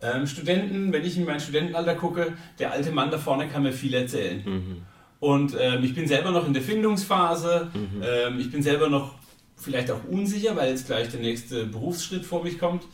[0.02, 3.74] ähm, Studenten, wenn ich in mein Studentenalter gucke, der alte Mann da vorne kann mir
[3.74, 4.42] viel erzählen.
[4.44, 4.82] Mhm.
[5.20, 8.02] Und ähm, ich bin selber noch in der Findungsphase, mhm.
[8.04, 9.14] ähm, ich bin selber noch
[9.56, 12.86] vielleicht auch unsicher, weil jetzt gleich der nächste Berufsschritt vor mich kommt.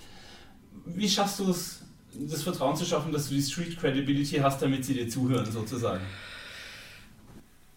[0.85, 1.83] Wie schaffst du es,
[2.19, 6.03] das Vertrauen zu schaffen, dass du die Street Credibility hast, damit sie dir zuhören, sozusagen?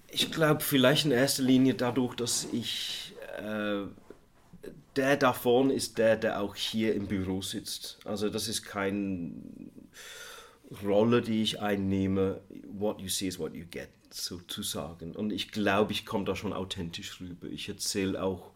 [0.08, 3.86] Ich glaube, vielleicht in erster Linie dadurch, dass ich äh,
[4.96, 7.98] der da vorne ist der, der auch hier im Büro sitzt.
[8.04, 9.32] Also das ist keine
[10.82, 12.40] Rolle, die ich einnehme.
[12.72, 15.14] What you see is what you get, sozusagen.
[15.14, 17.48] Und ich glaube, ich komme da schon authentisch rüber.
[17.48, 18.52] Ich erzähle auch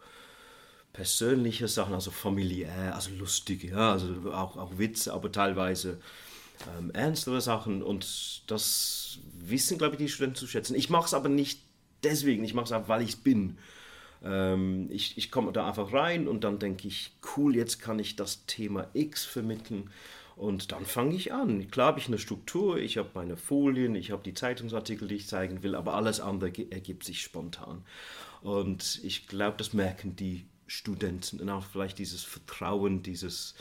[0.93, 5.99] persönliche Sachen, also familiär, also lustige, ja, also auch, auch Witze, aber teilweise
[6.77, 7.81] ähm, ernstere Sachen.
[7.81, 10.75] Und das wissen, glaube ich, die Studenten zu schätzen.
[10.75, 11.61] Ich mache es aber nicht
[12.03, 13.57] deswegen, ich mache es auch, weil ich es bin.
[14.23, 18.15] Ähm, ich ich komme da einfach rein und dann denke ich, cool, jetzt kann ich
[18.15, 19.89] das Thema X vermitteln.
[20.35, 21.69] Und dann fange ich an.
[21.69, 25.27] Klar habe ich eine Struktur, ich habe meine Folien, ich habe die Zeitungsartikel, die ich
[25.27, 27.83] zeigen will, aber alles andere ergibt sich spontan.
[28.41, 33.55] Und ich glaube, das merken die Studenten und auch vielleicht dieses Vertrauen, dieses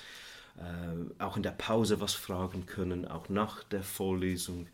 [0.56, 4.68] äh, auch in der Pause was fragen können, auch nach der Vorlesung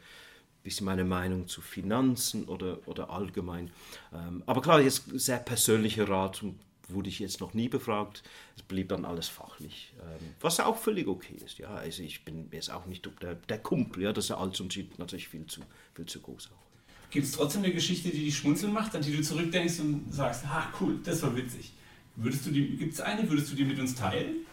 [0.63, 3.71] bisschen meine Meinung zu Finanzen oder, oder allgemein.
[4.13, 6.45] Ähm, aber klar, jetzt sehr persönlicher Rat
[6.89, 8.25] wurde ich jetzt noch nie befragt.
[8.57, 9.93] Es blieb dann alles fachlich.
[10.01, 11.59] Ähm, was auch völlig okay ist.
[11.59, 14.03] Ja, also ich bin jetzt auch nicht der, der Kumpel.
[14.03, 15.61] Ja, das ist der Altersunterschied natürlich viel zu,
[15.95, 17.11] viel zu groß auch.
[17.11, 20.45] Gibt es trotzdem eine Geschichte, die dich schmunzeln macht, an die du zurückdenkst und sagst,
[20.47, 21.73] ah cool, das war witzig.
[22.17, 24.47] Würdest du die, gibt es eine, würdest du die mit uns teilen?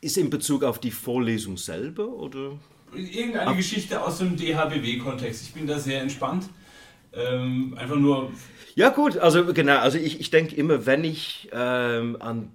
[0.00, 2.58] Ist in Bezug auf die Vorlesung selber oder?
[2.94, 5.42] irgendeine Ab Geschichte aus dem DHBW-Kontext.
[5.42, 6.48] Ich bin da sehr entspannt.
[7.14, 8.32] Ähm, einfach nur.
[8.74, 12.50] Ja, gut, also genau, also ich, ich denke immer, wenn ich ähm, an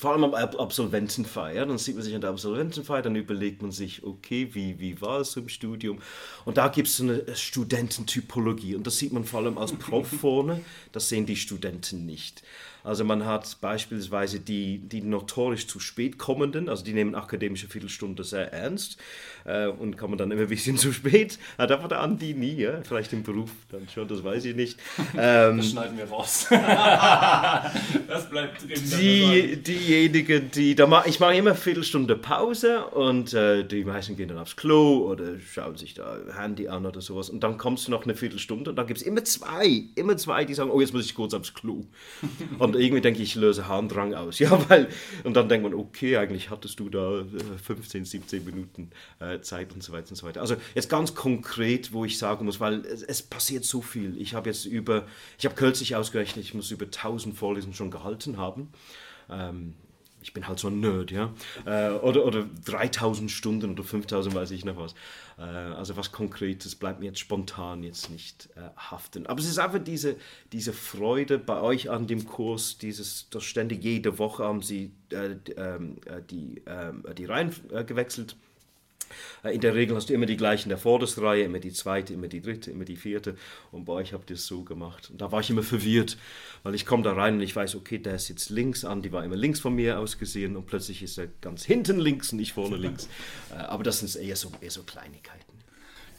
[0.00, 4.02] vor allem am Absolventenfeier, dann sieht man sich an der Absolventenfeier, dann überlegt man sich,
[4.02, 5.98] okay, wie, wie war es im Studium?
[6.46, 10.08] Und da gibt es so eine Studententypologie und das sieht man vor allem als Prof
[10.20, 12.42] vorne, das sehen die Studenten nicht.
[12.82, 18.24] Also man hat beispielsweise die, die notorisch zu spät kommenden, also die nehmen akademische Viertelstunde
[18.24, 18.96] sehr ernst
[19.44, 21.38] äh, und kommen dann immer ein bisschen zu spät.
[21.58, 22.80] Ah, da war der Andi nie, ja?
[22.82, 24.78] vielleicht im Beruf dann schon, das weiß ich nicht.
[25.22, 26.46] Ähm, das schneiden wir raus.
[26.48, 28.80] das bleibt drin.
[28.98, 33.84] Die, die diejenigen, die, da mach, ich mache immer eine Viertelstunde Pause und äh, die
[33.84, 37.58] meisten gehen dann aufs Klo oder schauen sich da Handy an oder sowas und dann
[37.58, 40.70] kommst du noch eine Viertelstunde und dann gibt es immer zwei, immer zwei, die sagen,
[40.70, 41.86] oh jetzt muss ich kurz aufs Klo.
[42.58, 44.38] und irgendwie denke ich, ich löse Harndrang aus.
[44.50, 44.88] Ja, weil,
[45.24, 47.24] und dann denkt man, okay, eigentlich hattest du da
[47.62, 50.40] 15, äh, 17 Minuten äh, Zeit und so weiter und so weiter.
[50.40, 54.18] Also jetzt ganz konkret, wo ich sagen muss, weil es, es passiert so viel.
[54.18, 55.04] Ich habe jetzt über,
[55.38, 58.70] ich habe kürzlich ausgerechnet, ich muss über 1000 Vorlesungen schon gehalten haben.
[59.30, 59.74] Ähm,
[60.22, 61.32] ich bin halt so ein Nerd, ja.
[61.64, 64.94] Äh, oder, oder 3000 Stunden oder 5000, weiß ich noch was.
[65.38, 69.26] Äh, also was Konkretes bleibt mir jetzt spontan jetzt nicht äh, haften.
[69.26, 70.16] Aber es ist einfach diese,
[70.52, 75.36] diese Freude bei euch an dem Kurs, dieses, das ständig jede Woche haben sie äh,
[75.56, 78.49] ähm, äh, die, ähm, die Reihen äh, gewechselt äh,
[79.42, 82.28] in der Regel hast du immer die gleichen der vordersten Reihe, immer die zweite, immer
[82.28, 83.36] die dritte, immer die vierte.
[83.72, 85.10] Und bei euch habt ihr es so gemacht.
[85.10, 86.16] Und da war ich immer verwirrt,
[86.62, 89.12] weil ich komme da rein und ich weiß, okay, der ist jetzt links an, die
[89.12, 92.38] war immer links von mir aus gesehen und plötzlich ist er ganz hinten links und
[92.38, 93.08] nicht vorne links.
[93.50, 95.50] Äh, aber das sind eher so, eher so Kleinigkeiten.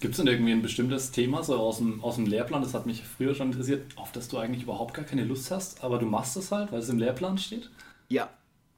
[0.02, 2.88] Gibt es denn irgendwie ein bestimmtes Thema so aus dem, aus dem Lehrplan, das hat
[2.88, 6.08] mich früher schon interessiert, auf das du eigentlich überhaupt gar keine Lust hast, aber du
[6.08, 7.70] machst es halt, weil es im Lehrplan steht?
[8.10, 8.32] Ja,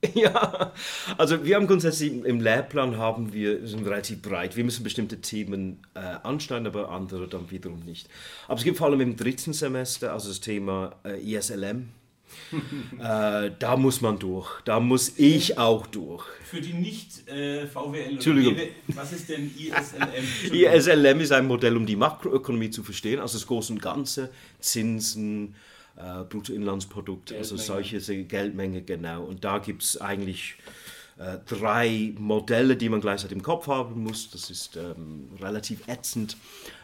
[0.14, 0.74] Ja,
[1.18, 4.56] also wir haben grundsätzlich im Lehrplan haben wir sind relativ breit.
[4.56, 8.10] Wir müssen bestimmte Themen äh, anschneiden, aber andere dann wiederum nicht.
[8.48, 11.90] Aber es gibt vor allem im dritten Semester, also das Thema äh, ISLM.
[13.00, 14.62] äh, da muss man durch.
[14.66, 16.26] Da muss ich auch durch.
[16.44, 18.56] Für die nicht äh, VWL Entschuldigung.
[18.88, 20.52] was ist denn ISLM?
[20.52, 25.56] ISLM ist ein Modell, um die Makroökonomie zu verstehen, also das große und Ganze, Zinsen,
[25.96, 29.24] äh, Bruttoinlandsprodukt, also solche Geldmenge, genau.
[29.24, 30.56] Und da gibt es eigentlich
[31.18, 34.32] äh, drei Modelle, die man gleichzeitig im Kopf haben muss.
[34.32, 36.38] Das ist ähm, relativ ätzend.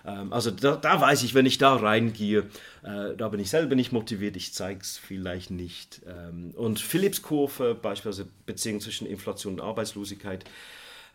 [0.05, 2.45] Ähm, also da, da, weiß ich, wenn ich da reingehe,
[2.83, 6.01] äh, da bin ich selber nicht motiviert, ich zeige es vielleicht nicht.
[6.05, 10.45] Ähm, und Philipps Kurve, beispielsweise Beziehung zwischen Inflation und Arbeitslosigkeit,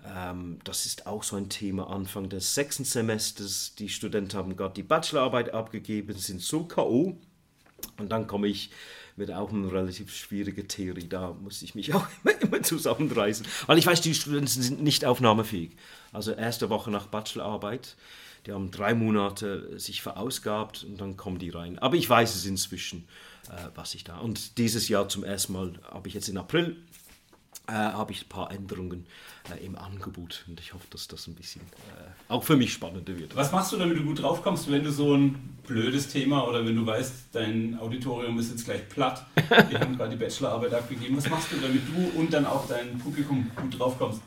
[0.04, 3.76] ähm, das ist auch so ein Thema Anfang des sechsten Semesters.
[3.78, 7.16] Die Studenten haben gerade die Bachelorarbeit abgegeben, sind so K.O.,
[7.98, 8.70] und dann komme ich
[9.16, 11.08] mit auch eine relativ schwierige Theorie.
[11.08, 13.46] Da muss ich mich auch immer, immer zusammenreißen.
[13.66, 15.70] Weil ich weiß, die Studenten sind nicht aufnahmefähig.
[16.12, 17.96] Also erste Woche nach Bachelorarbeit.
[18.46, 21.78] Die haben drei Monate sich verausgabt und dann kommen die rein.
[21.78, 23.08] Aber ich weiß es inzwischen,
[23.48, 24.18] äh, was ich da.
[24.18, 26.76] Und dieses Jahr zum ersten Mal habe ich jetzt in April
[27.66, 29.06] äh, habe ich ein paar Änderungen
[29.50, 33.16] äh, im Angebot und ich hoffe, dass das ein bisschen äh, auch für mich spannender
[33.18, 33.34] wird.
[33.36, 36.76] Was machst du, damit du gut draufkommst, wenn du so ein blödes Thema oder wenn
[36.76, 39.24] du weißt, dein Auditorium ist jetzt gleich platt,
[39.68, 42.98] wir haben gerade die Bachelorarbeit abgegeben, was machst du, damit du und dann auch dein
[42.98, 44.20] Publikum gut draufkommst?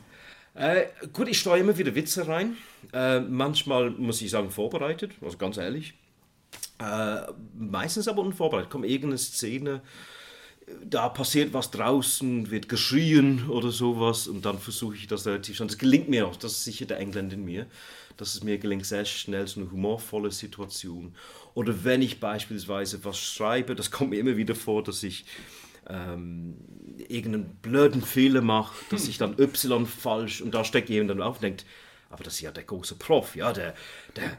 [0.54, 2.56] Äh, gut, ich steuere immer wieder Witze rein.
[2.92, 5.94] Äh, manchmal muss ich sagen vorbereitet, also ganz ehrlich.
[6.80, 7.20] Äh,
[7.56, 8.70] meistens aber unvorbereitet.
[8.70, 9.82] Kommt irgendeine Szene,
[10.84, 15.68] da passiert was draußen, wird geschrien oder sowas und dann versuche ich das relativ schnell.
[15.68, 17.66] Das gelingt mir auch, das ist sicher der Engländer in mir,
[18.16, 21.14] dass es mir gelingt, sehr schnell so eine humorvolle Situation.
[21.54, 25.24] Oder wenn ich beispielsweise was schreibe, das kommt mir immer wieder vor, dass ich
[25.88, 26.56] ähm,
[27.08, 31.36] irgendeinen blöden Fehler mache, dass ich dann Y falsch und da steckt jemand dann auf
[31.36, 31.64] und denkt,
[32.10, 33.74] aber das ist ja der große Prof, ja, der,
[34.16, 34.30] der,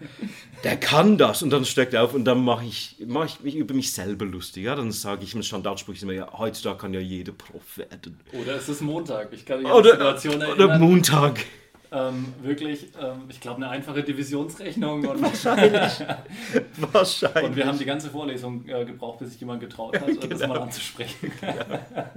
[0.63, 1.43] der kann das.
[1.43, 4.25] Und dann steckt er auf und dann mache ich, mach ich mich über mich selber
[4.25, 4.63] lustig.
[4.63, 4.75] Ja?
[4.75, 8.19] Dann sage ich im Standardspruch immer, ja, heutzutage kann ja jeder Prof werden.
[8.33, 9.31] Oder es ist Montag.
[9.33, 10.69] Ich kann mich an die Situation erinnern.
[10.69, 11.45] Oder Montag.
[11.91, 15.07] Ähm, wirklich, ähm, ich glaube, eine einfache Divisionsrechnung.
[15.07, 15.93] Und Wahrscheinlich.
[16.91, 17.43] Wahrscheinlich.
[17.43, 20.27] Und wir haben die ganze Vorlesung äh, gebraucht, bis sich jemand getraut hat, genau.
[20.27, 21.31] das mal anzusprechen.
[21.41, 22.11] Ja.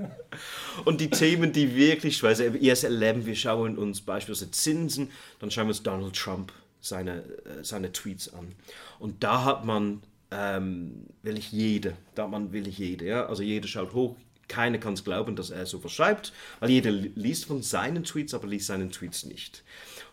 [0.84, 5.64] Und die Themen, die wirklich schwer sind, ESLM, wir schauen uns beispielsweise Zinsen, dann schauen
[5.64, 8.54] wir uns Donald Trump seine, äh, seine Tweets an.
[8.98, 13.26] Und da hat man ähm, will ich jede, da hat man will ich jede, ja,
[13.26, 14.16] also jeder schaut hoch,
[14.52, 18.46] keiner kann es glauben, dass er so verschreibt, weil jeder liest von seinen Tweets, aber
[18.46, 19.62] liest seinen Tweets nicht.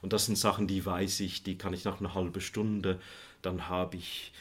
[0.01, 2.99] Und das sind Sachen, die weiß ich, die kann ich nach einer halben Stunde,
[3.41, 4.31] dann habe ich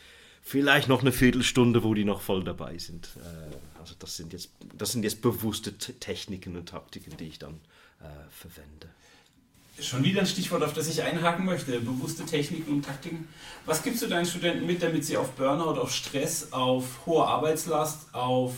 [0.41, 3.09] vielleicht noch eine Viertelstunde, wo die noch voll dabei sind.
[3.17, 7.55] Äh, also das sind jetzt, das sind jetzt bewusste Techniken und Taktiken, die ich dann
[8.01, 8.89] äh, verwende.
[9.81, 11.79] Schon wieder ein Stichwort, auf das ich einhaken möchte.
[11.81, 13.29] Bewusste Techniken und Taktiken.
[13.65, 18.13] Was gibst du deinen Studenten mit, damit sie auf Burnout, auf Stress, auf hohe Arbeitslast,
[18.13, 18.55] auf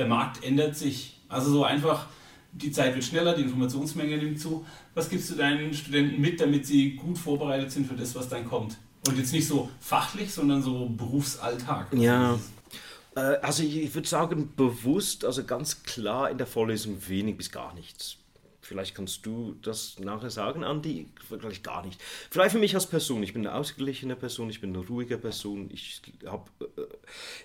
[0.00, 1.20] der Markt ändert sich.
[1.28, 2.06] Also so einfach,
[2.52, 4.64] die Zeit wird schneller, die Informationsmenge nimmt zu.
[4.94, 8.48] Was gibst du deinen Studenten mit, damit sie gut vorbereitet sind für das, was dann
[8.48, 8.78] kommt?
[9.06, 11.92] Und jetzt nicht so fachlich, sondern so Berufsalltag.
[11.92, 12.38] Ja.
[13.14, 17.74] Äh, also ich würde sagen, bewusst, also ganz klar in der Vorlesung wenig bis gar
[17.74, 18.16] nichts.
[18.60, 21.08] Vielleicht kannst du das nachher sagen, Andi.
[21.28, 22.00] Vielleicht gar nicht.
[22.30, 23.22] Vielleicht für mich als Person.
[23.22, 25.70] Ich bin eine ausgeglichene Person, ich bin eine ruhige Person.
[25.72, 26.82] Ich habe äh,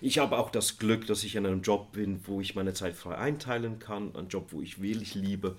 [0.00, 2.94] ich hab auch das Glück, dass ich in einem Job bin, wo ich meine Zeit
[2.94, 4.14] frei einteilen kann.
[4.14, 5.56] Ein Job, wo ich will, ich liebe.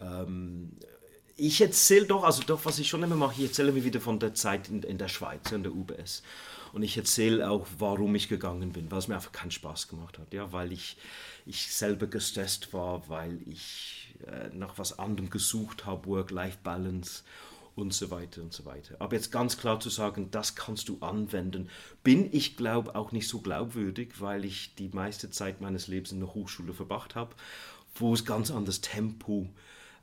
[0.00, 0.72] Ähm,
[1.36, 4.18] ich erzähle doch, also doch, was ich schon immer mache, ich erzähle mir wieder von
[4.18, 6.22] der Zeit in, in der Schweiz, in der UBS.
[6.72, 10.18] Und ich erzähle auch, warum ich gegangen bin, weil es mir einfach keinen Spaß gemacht
[10.18, 10.34] hat.
[10.34, 10.96] Ja, weil ich,
[11.46, 17.22] ich selber gestresst war, weil ich äh, nach was anderem gesucht habe, Work-Life-Balance
[17.74, 18.96] und so weiter und so weiter.
[18.98, 21.70] Aber jetzt ganz klar zu sagen, das kannst du anwenden,
[22.02, 26.20] bin ich glaube auch nicht so glaubwürdig, weil ich die meiste Zeit meines Lebens in
[26.20, 27.34] der Hochschule verbracht habe,
[27.94, 29.48] wo es ganz anderes Tempo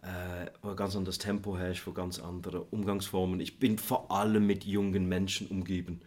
[0.05, 3.39] äh, wo ganz anderes Tempo herrscht, wo ganz andere Umgangsformen.
[3.39, 6.01] Ich bin vor allem mit jungen Menschen umgeben.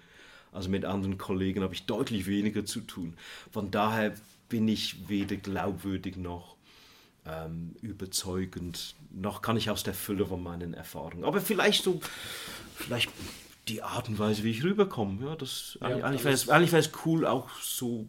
[0.52, 3.14] Also mit anderen Kollegen habe ich deutlich weniger zu tun.
[3.50, 4.14] Von daher
[4.48, 6.57] bin ich weder glaubwürdig noch
[7.28, 11.24] ähm, überzeugend, noch kann ich aus der Fülle von meinen Erfahrungen.
[11.24, 12.00] Aber vielleicht so,
[12.74, 13.10] vielleicht
[13.68, 15.26] die Art und Weise, wie ich rüberkomme.
[15.26, 18.06] Ja, das, ja, eigentlich wäre es cool, auch so.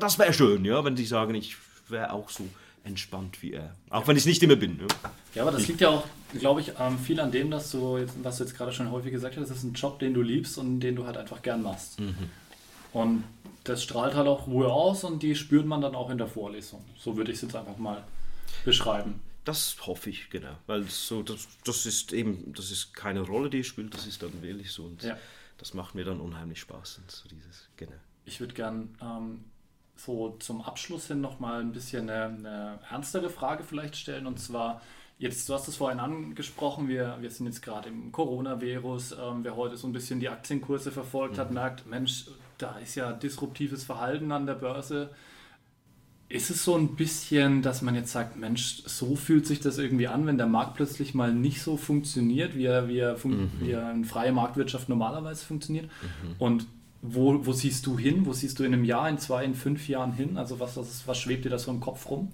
[0.00, 1.56] Das wäre schön, ja, wenn Sie sagen, ich
[1.88, 2.48] wäre auch so
[2.84, 3.74] entspannt wie er.
[3.90, 4.78] Auch wenn ich es nicht immer bin.
[4.78, 6.04] Ja, ja aber das ich, liegt ja auch,
[6.38, 9.10] glaube ich, ähm, viel an dem, dass du, jetzt, was du jetzt gerade schon häufig
[9.10, 11.62] gesagt hast, das ist ein Job, den du liebst und den du halt einfach gern
[11.62, 11.98] machst.
[11.98, 12.30] Mhm.
[12.92, 13.24] Und
[13.64, 16.84] das strahlt halt auch Ruhe aus und die spürt man dann auch in der Vorlesung.
[16.96, 18.04] So würde ich es jetzt einfach mal
[18.64, 19.20] beschreiben.
[19.46, 20.56] Das hoffe ich, genau.
[20.66, 24.22] Weil so, das, das ist eben, das ist keine Rolle, die ich spiele, das ist
[24.22, 24.84] dann wirklich so.
[24.84, 25.16] Und ja.
[25.58, 26.98] das macht mir dann unheimlich Spaß.
[26.98, 27.92] Und so dieses, genau.
[28.24, 29.44] Ich würde gern ähm,
[29.94, 34.26] so zum Abschluss hin nochmal ein bisschen eine, eine, ernstere Frage vielleicht stellen.
[34.26, 34.82] Und zwar,
[35.18, 39.12] jetzt, du hast es vorhin angesprochen, wir, wir sind jetzt gerade im Coronavirus.
[39.12, 41.54] Ähm, wer heute so ein bisschen die Aktienkurse verfolgt hat, mhm.
[41.54, 42.26] merkt, Mensch,
[42.58, 45.10] da ist ja disruptives Verhalten an der Börse.
[46.28, 50.08] Ist es so ein bisschen, dass man jetzt sagt, Mensch, so fühlt sich das irgendwie
[50.08, 53.50] an, wenn der Markt plötzlich mal nicht so funktioniert, wie, er, wie, er fun mhm.
[53.60, 55.86] wie er eine freie Marktwirtschaft normalerweise funktioniert?
[55.86, 56.34] Mhm.
[56.38, 56.66] Und
[57.00, 58.26] wo, wo siehst du hin?
[58.26, 60.36] Wo siehst du in einem Jahr, in zwei, in fünf Jahren hin?
[60.36, 62.32] Also was, was, was schwebt dir da so im Kopf rum?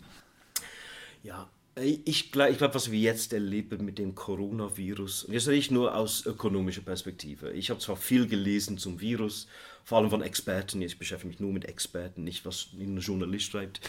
[1.22, 1.48] Ja,
[1.80, 5.94] ich glaube, ich glaub, was wir jetzt erleben mit dem Coronavirus, und jetzt nicht nur
[5.94, 7.52] aus ökonomischer Perspektive.
[7.52, 9.48] Ich habe zwar viel gelesen zum Virus,
[9.84, 13.80] vor allem von Experten, ich beschäftige mich nur mit Experten, nicht was ein Journalist schreibt,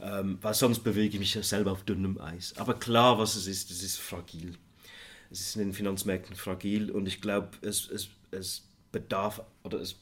[0.00, 2.54] ähm, weil sonst bewege ich mich selber auf dünnem Eis.
[2.56, 4.56] Aber klar, was es ist, es ist fragil.
[5.30, 9.96] Es ist in den Finanzmärkten fragil und ich glaube, es, es, es bedarf, oder es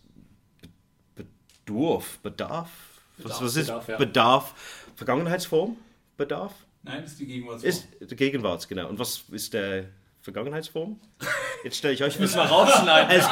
[1.15, 2.71] Bedurf, Bedarf,
[3.17, 3.97] Bedarf was, was ist Bedarf, ja.
[3.99, 4.55] Bedarf,
[4.97, 5.77] Vergangenheitsform,
[6.17, 6.55] Bedarf?
[6.83, 7.69] Nein, ist die Gegenwartsform.
[7.69, 8.89] Ist die Gegenwarts, genau.
[8.89, 9.91] Und was ist der
[10.23, 10.99] Vergangenheitsform?
[11.65, 12.19] Jetzt stelle ich euch...
[12.19, 13.17] Müssen wir rausschneiden.
[13.17, 13.27] Es,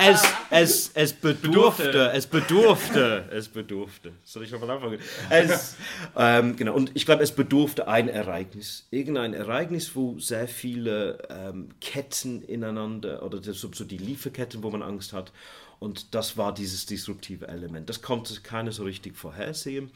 [0.00, 4.12] es, es, es, bedurfte, es bedurfte, es bedurfte.
[4.24, 4.98] Soll ich nochmal anfangen?
[5.30, 5.76] Es,
[6.16, 8.86] ähm, genau, und ich glaube, es bedurfte ein Ereignis.
[8.90, 14.82] Irgendein Ereignis, wo sehr viele ähm, Ketten ineinander, oder so, so die Lieferketten, wo man
[14.82, 15.32] Angst hat,
[15.78, 17.88] und das war dieses disruptive Element.
[17.90, 19.90] Das konnte keiner so richtig vorhersehen.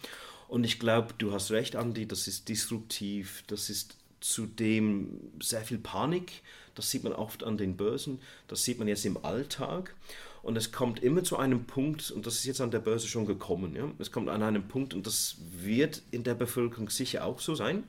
[0.49, 5.79] Und ich glaube, du hast recht, Andi, das ist disruptiv, das ist zudem sehr viel
[5.79, 6.43] Panik.
[6.79, 9.97] Das sieht man oft an den Börsen, das sieht man jetzt im Alltag.
[10.43, 13.27] Und es kommt immer zu einem Punkt, und das ist jetzt an der Börse schon
[13.27, 13.91] gekommen, ja?
[13.99, 17.83] es kommt an einem Punkt, und das wird in der Bevölkerung sicher auch so sein.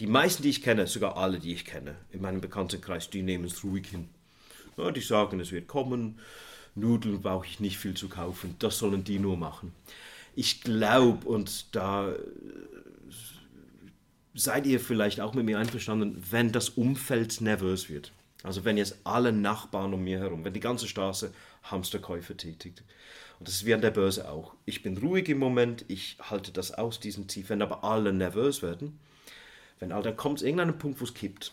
[0.00, 3.44] Die meisten, die ich kenne, sogar alle, die ich kenne, in meinem Bekanntenkreis, die nehmen
[3.44, 4.08] es ruhig hin.
[4.76, 6.18] Ja, die sagen, es wird kommen,
[6.74, 9.72] Nudeln brauche ich nicht viel zu kaufen, das sollen die nur machen.
[10.34, 12.12] Ich glaube, und da
[14.36, 18.12] seid ihr vielleicht auch mit mir einverstanden, wenn das Umfeld nervös wird.
[18.42, 21.32] Also wenn jetzt alle Nachbarn um mir herum, wenn die ganze Straße
[21.64, 22.84] Hamsterkäufe tätigt.
[23.38, 24.54] Und das ist wie an der Börse auch.
[24.66, 27.48] Ich bin ruhig im Moment, ich halte das aus, diesen Tief.
[27.48, 28.98] Wenn aber alle nervös werden,
[29.78, 31.52] wenn dann kommt es irgendeinen Punkt, wo es kippt.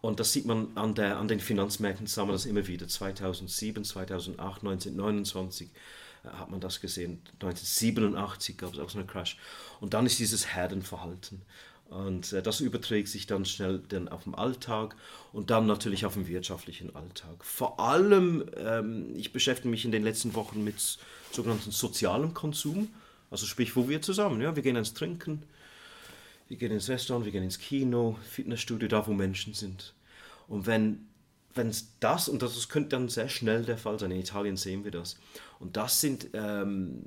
[0.00, 2.86] Und das sieht man an, der, an den Finanzmärkten, sagen wir das immer wieder.
[2.86, 5.70] 2007, 2008, 1929
[6.24, 7.20] hat man das gesehen.
[7.34, 9.36] 1987 gab es auch so einen Crash.
[9.80, 11.42] Und dann ist dieses Herdenverhalten.
[11.88, 14.96] Und äh, das überträgt sich dann schnell dann auf den Alltag
[15.32, 17.44] und dann natürlich auf den wirtschaftlichen Alltag.
[17.44, 20.98] Vor allem, ähm, ich beschäftige mich in den letzten Wochen mit
[21.30, 22.88] sogenannten sozialem Konsum.
[23.30, 25.42] Also sprich, wo wir zusammen, ja, wir gehen ins Trinken,
[26.48, 29.94] wir gehen ins Restaurant, wir gehen ins Kino, Fitnessstudio, da wo Menschen sind.
[30.48, 31.06] Und wenn
[31.54, 34.90] es das, und das könnte dann sehr schnell der Fall sein, in Italien sehen wir
[34.90, 35.16] das,
[35.58, 37.02] und das sind, ähm,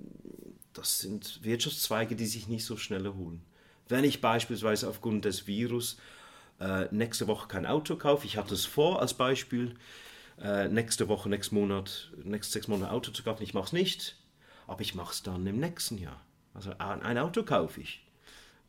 [0.73, 3.41] das sind Wirtschaftszweige, die sich nicht so schnell erholen.
[3.87, 5.97] Wenn ich beispielsweise aufgrund des Virus
[6.59, 9.75] äh, nächste Woche kein Auto kaufe, ich hatte es vor als Beispiel,
[10.41, 14.17] äh, nächste Woche, nächsten Monat, nächste sechs Monate Auto zu kaufen, ich mache es nicht,
[14.67, 16.21] aber ich mache es dann im nächsten Jahr.
[16.53, 18.01] Also ein Auto kaufe ich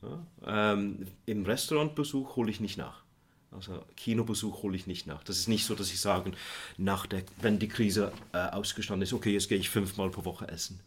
[0.02, 0.26] Ja?
[0.72, 3.02] Ähm, Im Restaurantbesuch hole ich nicht nach.
[3.50, 5.24] Also Kinobesuch hole ich nicht nach.
[5.24, 6.32] Das ist nicht so, dass ich sage,
[6.76, 10.48] nach der, wenn die Krise äh, ausgestanden ist, okay, jetzt gehe ich fünfmal pro Woche
[10.48, 10.80] essen.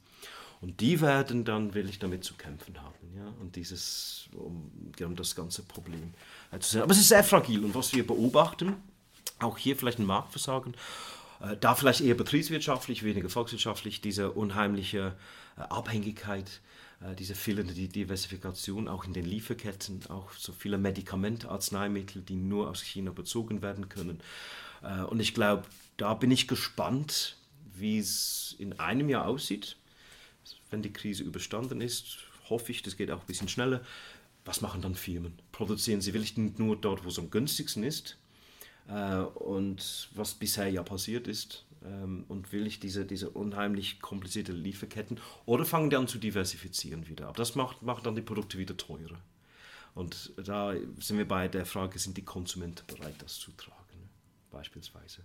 [0.62, 3.18] Und die werden dann, will ich damit zu kämpfen haben.
[3.18, 3.34] Ja?
[3.41, 4.72] Und dieses, um,
[5.03, 6.14] um das ganze Problem
[6.51, 6.82] äh, zu sehen.
[6.84, 7.66] Aber es ist sehr fragil.
[7.66, 8.76] Und was wir beobachten,
[9.39, 10.76] auch hier vielleicht ein Marktversagen,
[11.41, 15.16] äh, da vielleicht eher betriebswirtschaftlich, weniger volkswirtschaftlich, diese unheimliche
[15.57, 16.62] äh, Abhängigkeit,
[17.18, 22.82] diese fehlende Diversifikation auch in den Lieferketten, auch so viele Medikamente, Arzneimittel, die nur aus
[22.82, 24.22] China bezogen werden können.
[24.84, 25.64] Äh, und ich glaube,
[25.97, 27.38] da bin ich gespannt,
[27.74, 29.78] wie es in einem Jahr aussieht.
[30.70, 32.18] Wenn die Krise überstanden ist,
[32.49, 33.82] hoffe ich, das geht auch ein bisschen schneller.
[34.45, 35.34] Was machen dann Firmen?
[35.52, 38.18] Produzieren sie wirklich nur dort, wo es am günstigsten ist?
[38.88, 44.51] Äh, und was bisher ja passiert ist, ähm, und will ich diese, diese unheimlich komplizierte
[44.51, 47.27] Lieferketten oder fangen die an zu diversifizieren wieder.
[47.27, 49.19] Aber das macht, macht dann die Produkte wieder teurer.
[49.93, 54.07] Und da sind wir bei der Frage, sind die Konsumenten bereit, das zu tragen, ne?
[54.49, 55.21] beispielsweise.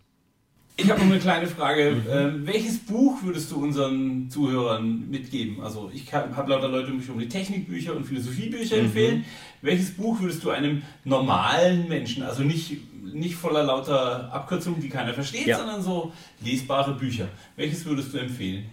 [0.79, 1.93] Ich habe noch eine kleine Frage.
[1.93, 2.11] Mhm.
[2.11, 5.62] Ähm, welches Buch würdest du unseren Zuhörern mitgeben?
[5.62, 8.85] Also ich habe lauter Leute mich um die Technikbücher und Philosophiebücher mhm.
[8.85, 9.24] empfehlen.
[9.62, 15.14] Welches Buch würdest du einem normalen Menschen, also nicht, nicht voller lauter Abkürzungen, die keiner
[15.14, 15.57] versteht, ja.
[15.57, 16.12] sondern so
[16.45, 18.66] lesbare Bücher, welches würdest du empfehlen?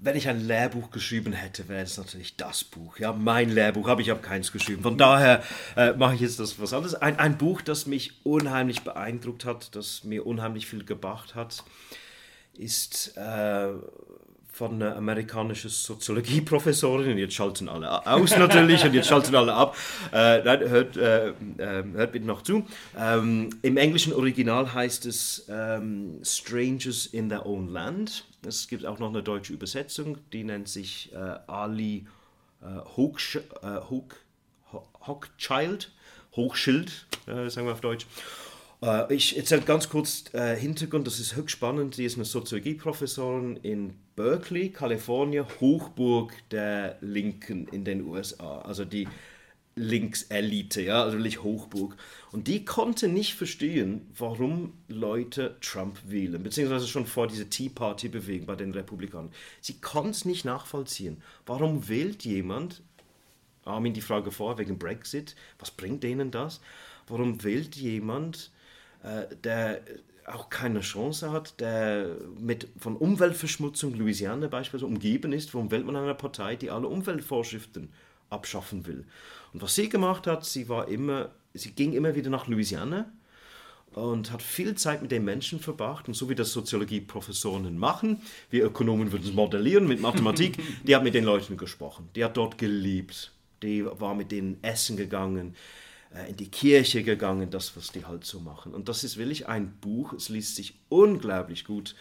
[0.00, 2.98] Wenn ich ein Lehrbuch geschrieben hätte, wäre es natürlich das Buch.
[2.98, 4.82] Ja, mein Lehrbuch, aber ich habe keins geschrieben.
[4.82, 5.42] Von daher
[5.76, 6.94] äh, mache ich jetzt das was anderes.
[6.94, 11.64] Ein, ein Buch, das mich unheimlich beeindruckt hat, das mir unheimlich viel gebracht hat,
[12.56, 13.70] ist äh,
[14.52, 17.18] von einer amerikanischen Soziologieprofessorin.
[17.18, 19.76] Jetzt schalten alle aus natürlich und jetzt schalten alle ab.
[20.12, 21.34] Äh, nein, hört, äh, äh,
[21.92, 22.64] hört bitte noch zu.
[22.96, 28.24] Ähm, Im englischen Original heißt es ähm, Strangers in their own land.
[28.46, 31.16] Es gibt auch noch eine deutsche Übersetzung, die nennt sich äh,
[31.46, 32.06] Ali
[32.62, 33.18] äh, Hoch,
[33.62, 34.08] äh, Hoch,
[35.06, 35.92] Hochchild,
[36.36, 38.06] Hochschild, sagen wir auf Deutsch.
[38.80, 41.96] Uh, ich erzähle ganz kurz uh, Hintergrund, das ist höchst spannend.
[41.96, 49.08] Sie ist eine Soziologieprofessorin in Berkeley, Kalifornien, Hochburg der Linken in den USA, also die
[49.78, 51.96] Linkselite, ja, also wirklich Hochburg.
[52.32, 58.46] Und die konnte nicht verstehen, warum Leute Trump wählen, beziehungsweise schon vor dieser Tea Party-Bewegung
[58.46, 59.32] bei den Republikanern.
[59.60, 61.22] Sie konnte es nicht nachvollziehen.
[61.46, 62.82] Warum wählt jemand,
[63.64, 66.60] Armin die Frage vor, wegen Brexit, was bringt denen das?
[67.06, 68.50] Warum wählt jemand
[69.02, 69.80] äh, der
[70.26, 75.96] auch keine Chance hat, der mit, von Umweltverschmutzung, Louisiana beispielsweise, umgeben ist, warum wählt man
[75.96, 77.88] eine Partei, die alle Umweltvorschriften
[78.30, 79.06] abschaffen will.
[79.52, 83.10] Und was sie gemacht hat, sie war immer, sie ging immer wieder nach Louisiana
[83.92, 88.20] und hat viel Zeit mit den Menschen verbracht und so wie das Soziologie-Professoren machen,
[88.50, 92.36] wir Ökonomen würden es modellieren mit Mathematik, die hat mit den Leuten gesprochen, die hat
[92.36, 95.54] dort geliebt, die war mit denen essen gegangen,
[96.14, 98.74] äh, in die Kirche gegangen, das, was die halt so machen.
[98.74, 101.94] Und das ist wirklich ein Buch, es liest sich unglaublich gut.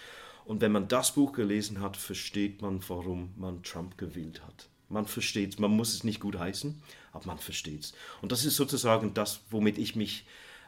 [0.45, 4.69] Und wenn man das Buch gelesen hat, versteht man, warum man Trump gewählt hat.
[4.89, 6.81] Man versteht man muss es nicht gut heißen,
[7.11, 7.93] aber man versteht es.
[8.21, 10.25] Und das ist sozusagen das, womit ich mich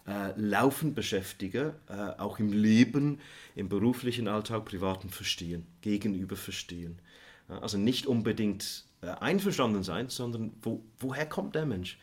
[0.07, 3.19] äh, laufend beschäftige, äh, auch im Leben,
[3.55, 6.99] im beruflichen Alltag, privaten Verstehen, gegenüber Verstehen.
[7.47, 11.97] also nicht unbedingt äh, einverstanden sein, sondern wo, woher kommt der Mensch?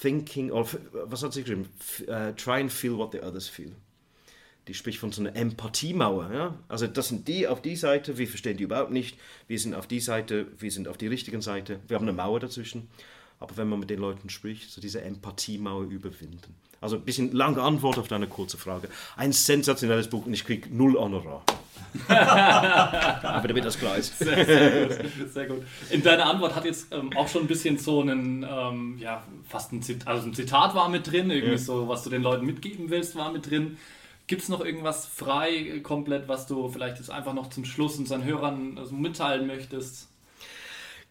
[0.00, 1.68] thinking, oder was hat sie geschrieben?
[2.08, 3.72] Uh, try and feel what the others feel.
[4.68, 6.32] Die spricht von so einer Empathiemauer.
[6.32, 6.54] Ja?
[6.68, 9.18] Also das sind die auf die Seite, wir verstehen die überhaupt nicht.
[9.46, 11.80] Wir sind auf die Seite, wir sind auf die richtigen Seite.
[11.86, 12.88] Wir haben eine Mauer dazwischen.
[13.40, 16.54] Aber wenn man mit den Leuten spricht, so diese Empathiemauer überwinden.
[16.80, 18.88] Also ein bisschen lange Antwort auf deine kurze Frage.
[19.16, 21.42] Ein sensationelles Buch und ich kriege null Honorar.
[22.08, 24.18] Aber damit das klar ist.
[24.18, 25.62] Sehr, sehr, gut, sehr gut.
[25.90, 29.72] In deiner Antwort hat jetzt ähm, auch schon ein bisschen so einen, ähm, ja, fast
[29.72, 31.58] ein Zitat, also ein Zitat war mit drin, irgendwie ja.
[31.58, 33.78] so, was du den Leuten mitgeben willst, war mit drin.
[34.26, 38.24] Gibt es noch irgendwas frei komplett, was du vielleicht jetzt einfach noch zum Schluss unseren
[38.24, 40.08] Hörern also mitteilen möchtest?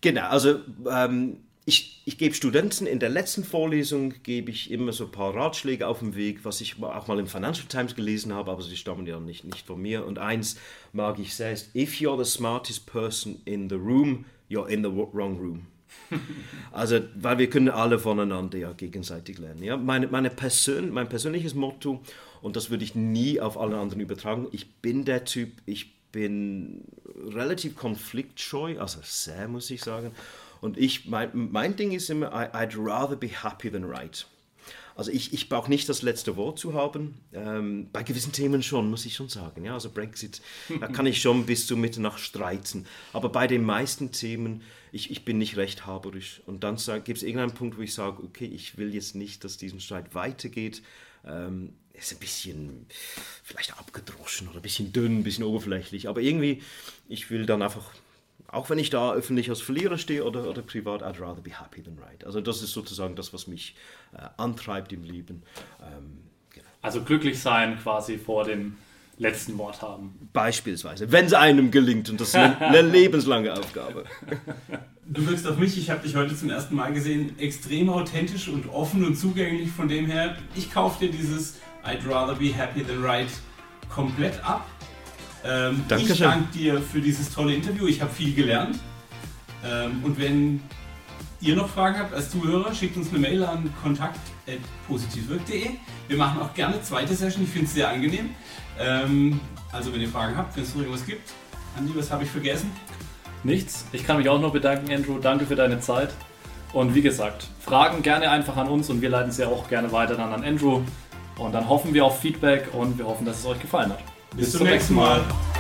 [0.02, 0.60] Genau, also
[0.90, 5.34] ähm, ich, ich gebe Studenten in der letzten Vorlesung gebe ich immer so ein paar
[5.34, 8.76] Ratschläge auf dem Weg, was ich auch mal im Financial Times gelesen habe, aber sie
[8.76, 10.06] stammen ja nicht, nicht von mir.
[10.06, 10.58] Und eins
[10.92, 14.90] mag ich sehr ist, if you're the smartest person in the room, you're in the
[14.90, 15.68] wrong room.
[16.72, 19.64] also, weil wir können alle voneinander ja gegenseitig lernen.
[19.64, 19.78] Ja?
[19.78, 22.02] Meine, meine Persön mein persönliches Motto,
[22.44, 26.84] und das würde ich nie auf alle anderen übertragen, ich bin der Typ, ich bin
[27.06, 30.12] relativ konfliktscheu, also sehr muss ich sagen.
[30.60, 34.28] Und ich, mein, mein Ding ist immer, I, I'd rather be happy than right.
[34.94, 37.18] Also ich, ich brauche nicht das letzte Wort zu haben.
[37.32, 39.64] Ähm, bei gewissen Themen schon, muss ich schon sagen.
[39.64, 40.42] Ja, also Brexit,
[40.82, 42.86] da kann ich schon bis zur Mitternacht streiten.
[43.14, 44.64] Aber bei den meisten Themen,
[44.94, 46.42] ich, ich bin nicht recht haberisch.
[46.46, 49.58] Und dann gibt es irgendeinen Punkt, wo ich sage, okay, ich will jetzt nicht, dass
[49.58, 50.84] diesen Streit weitergeht.
[51.26, 52.86] Ähm, ist ein bisschen
[53.44, 56.08] vielleicht abgedroschen oder ein bisschen dünn, ein bisschen oberflächlich.
[56.08, 56.62] Aber irgendwie,
[57.10, 57.92] ich will dann einfach
[58.48, 61.82] auch wenn ich da öffentlich als Verlierer stehe oder, oder privat, I'd rather be happy
[61.82, 62.24] than right.
[62.24, 63.76] Also das ist sozusagen das, was mich
[64.16, 65.42] äh, antreibt im Leben.
[65.82, 66.20] Ähm,
[66.52, 66.68] genau.
[66.84, 68.78] Also glücklich sein quasi vor dem
[69.18, 70.30] letzten Wort haben.
[70.34, 74.06] Beispielsweise, wenn es einem gelingt und das ist eine, eine lebenslange Aufgabe.
[75.06, 78.70] Du wirkst auf mich, ich habe dich heute zum ersten Mal gesehen, extrem authentisch und
[78.70, 79.70] offen und zugänglich.
[79.70, 81.56] Von dem her, ich kaufe dir dieses
[81.86, 83.28] I'd rather be happy than right
[83.90, 84.66] komplett ab.
[85.46, 87.88] Ähm, ich danke dir für dieses tolle Interview.
[87.88, 88.80] Ich habe viel gelernt.
[89.66, 90.62] Ähm, und wenn
[91.42, 93.70] ihr noch Fragen habt als Zuhörer, schickt uns eine Mail an
[94.46, 95.70] kontakt.positivwirk.de.
[96.08, 97.44] Wir machen auch gerne zweite Session.
[97.44, 98.30] Ich finde es sehr angenehm.
[98.80, 99.40] Ähm,
[99.72, 101.32] also wenn ihr Fragen habt, wenn es noch irgendwas gibt.
[101.78, 102.72] Andi, was habe ich vergessen?
[103.44, 103.86] Nichts.
[103.92, 105.20] Ich kann mich auch noch bedanken, Andrew.
[105.20, 106.14] Danke für deine Zeit.
[106.72, 110.16] Und wie gesagt, Fragen gerne einfach an uns und wir leiten sie auch gerne weiter
[110.16, 110.82] dann an Andrew.
[111.38, 114.00] Und dann hoffen wir auf Feedback und wir hoffen, dass es euch gefallen hat.
[114.36, 115.20] Bis, Bis zum nächsten Mal.
[115.20, 115.53] Mal.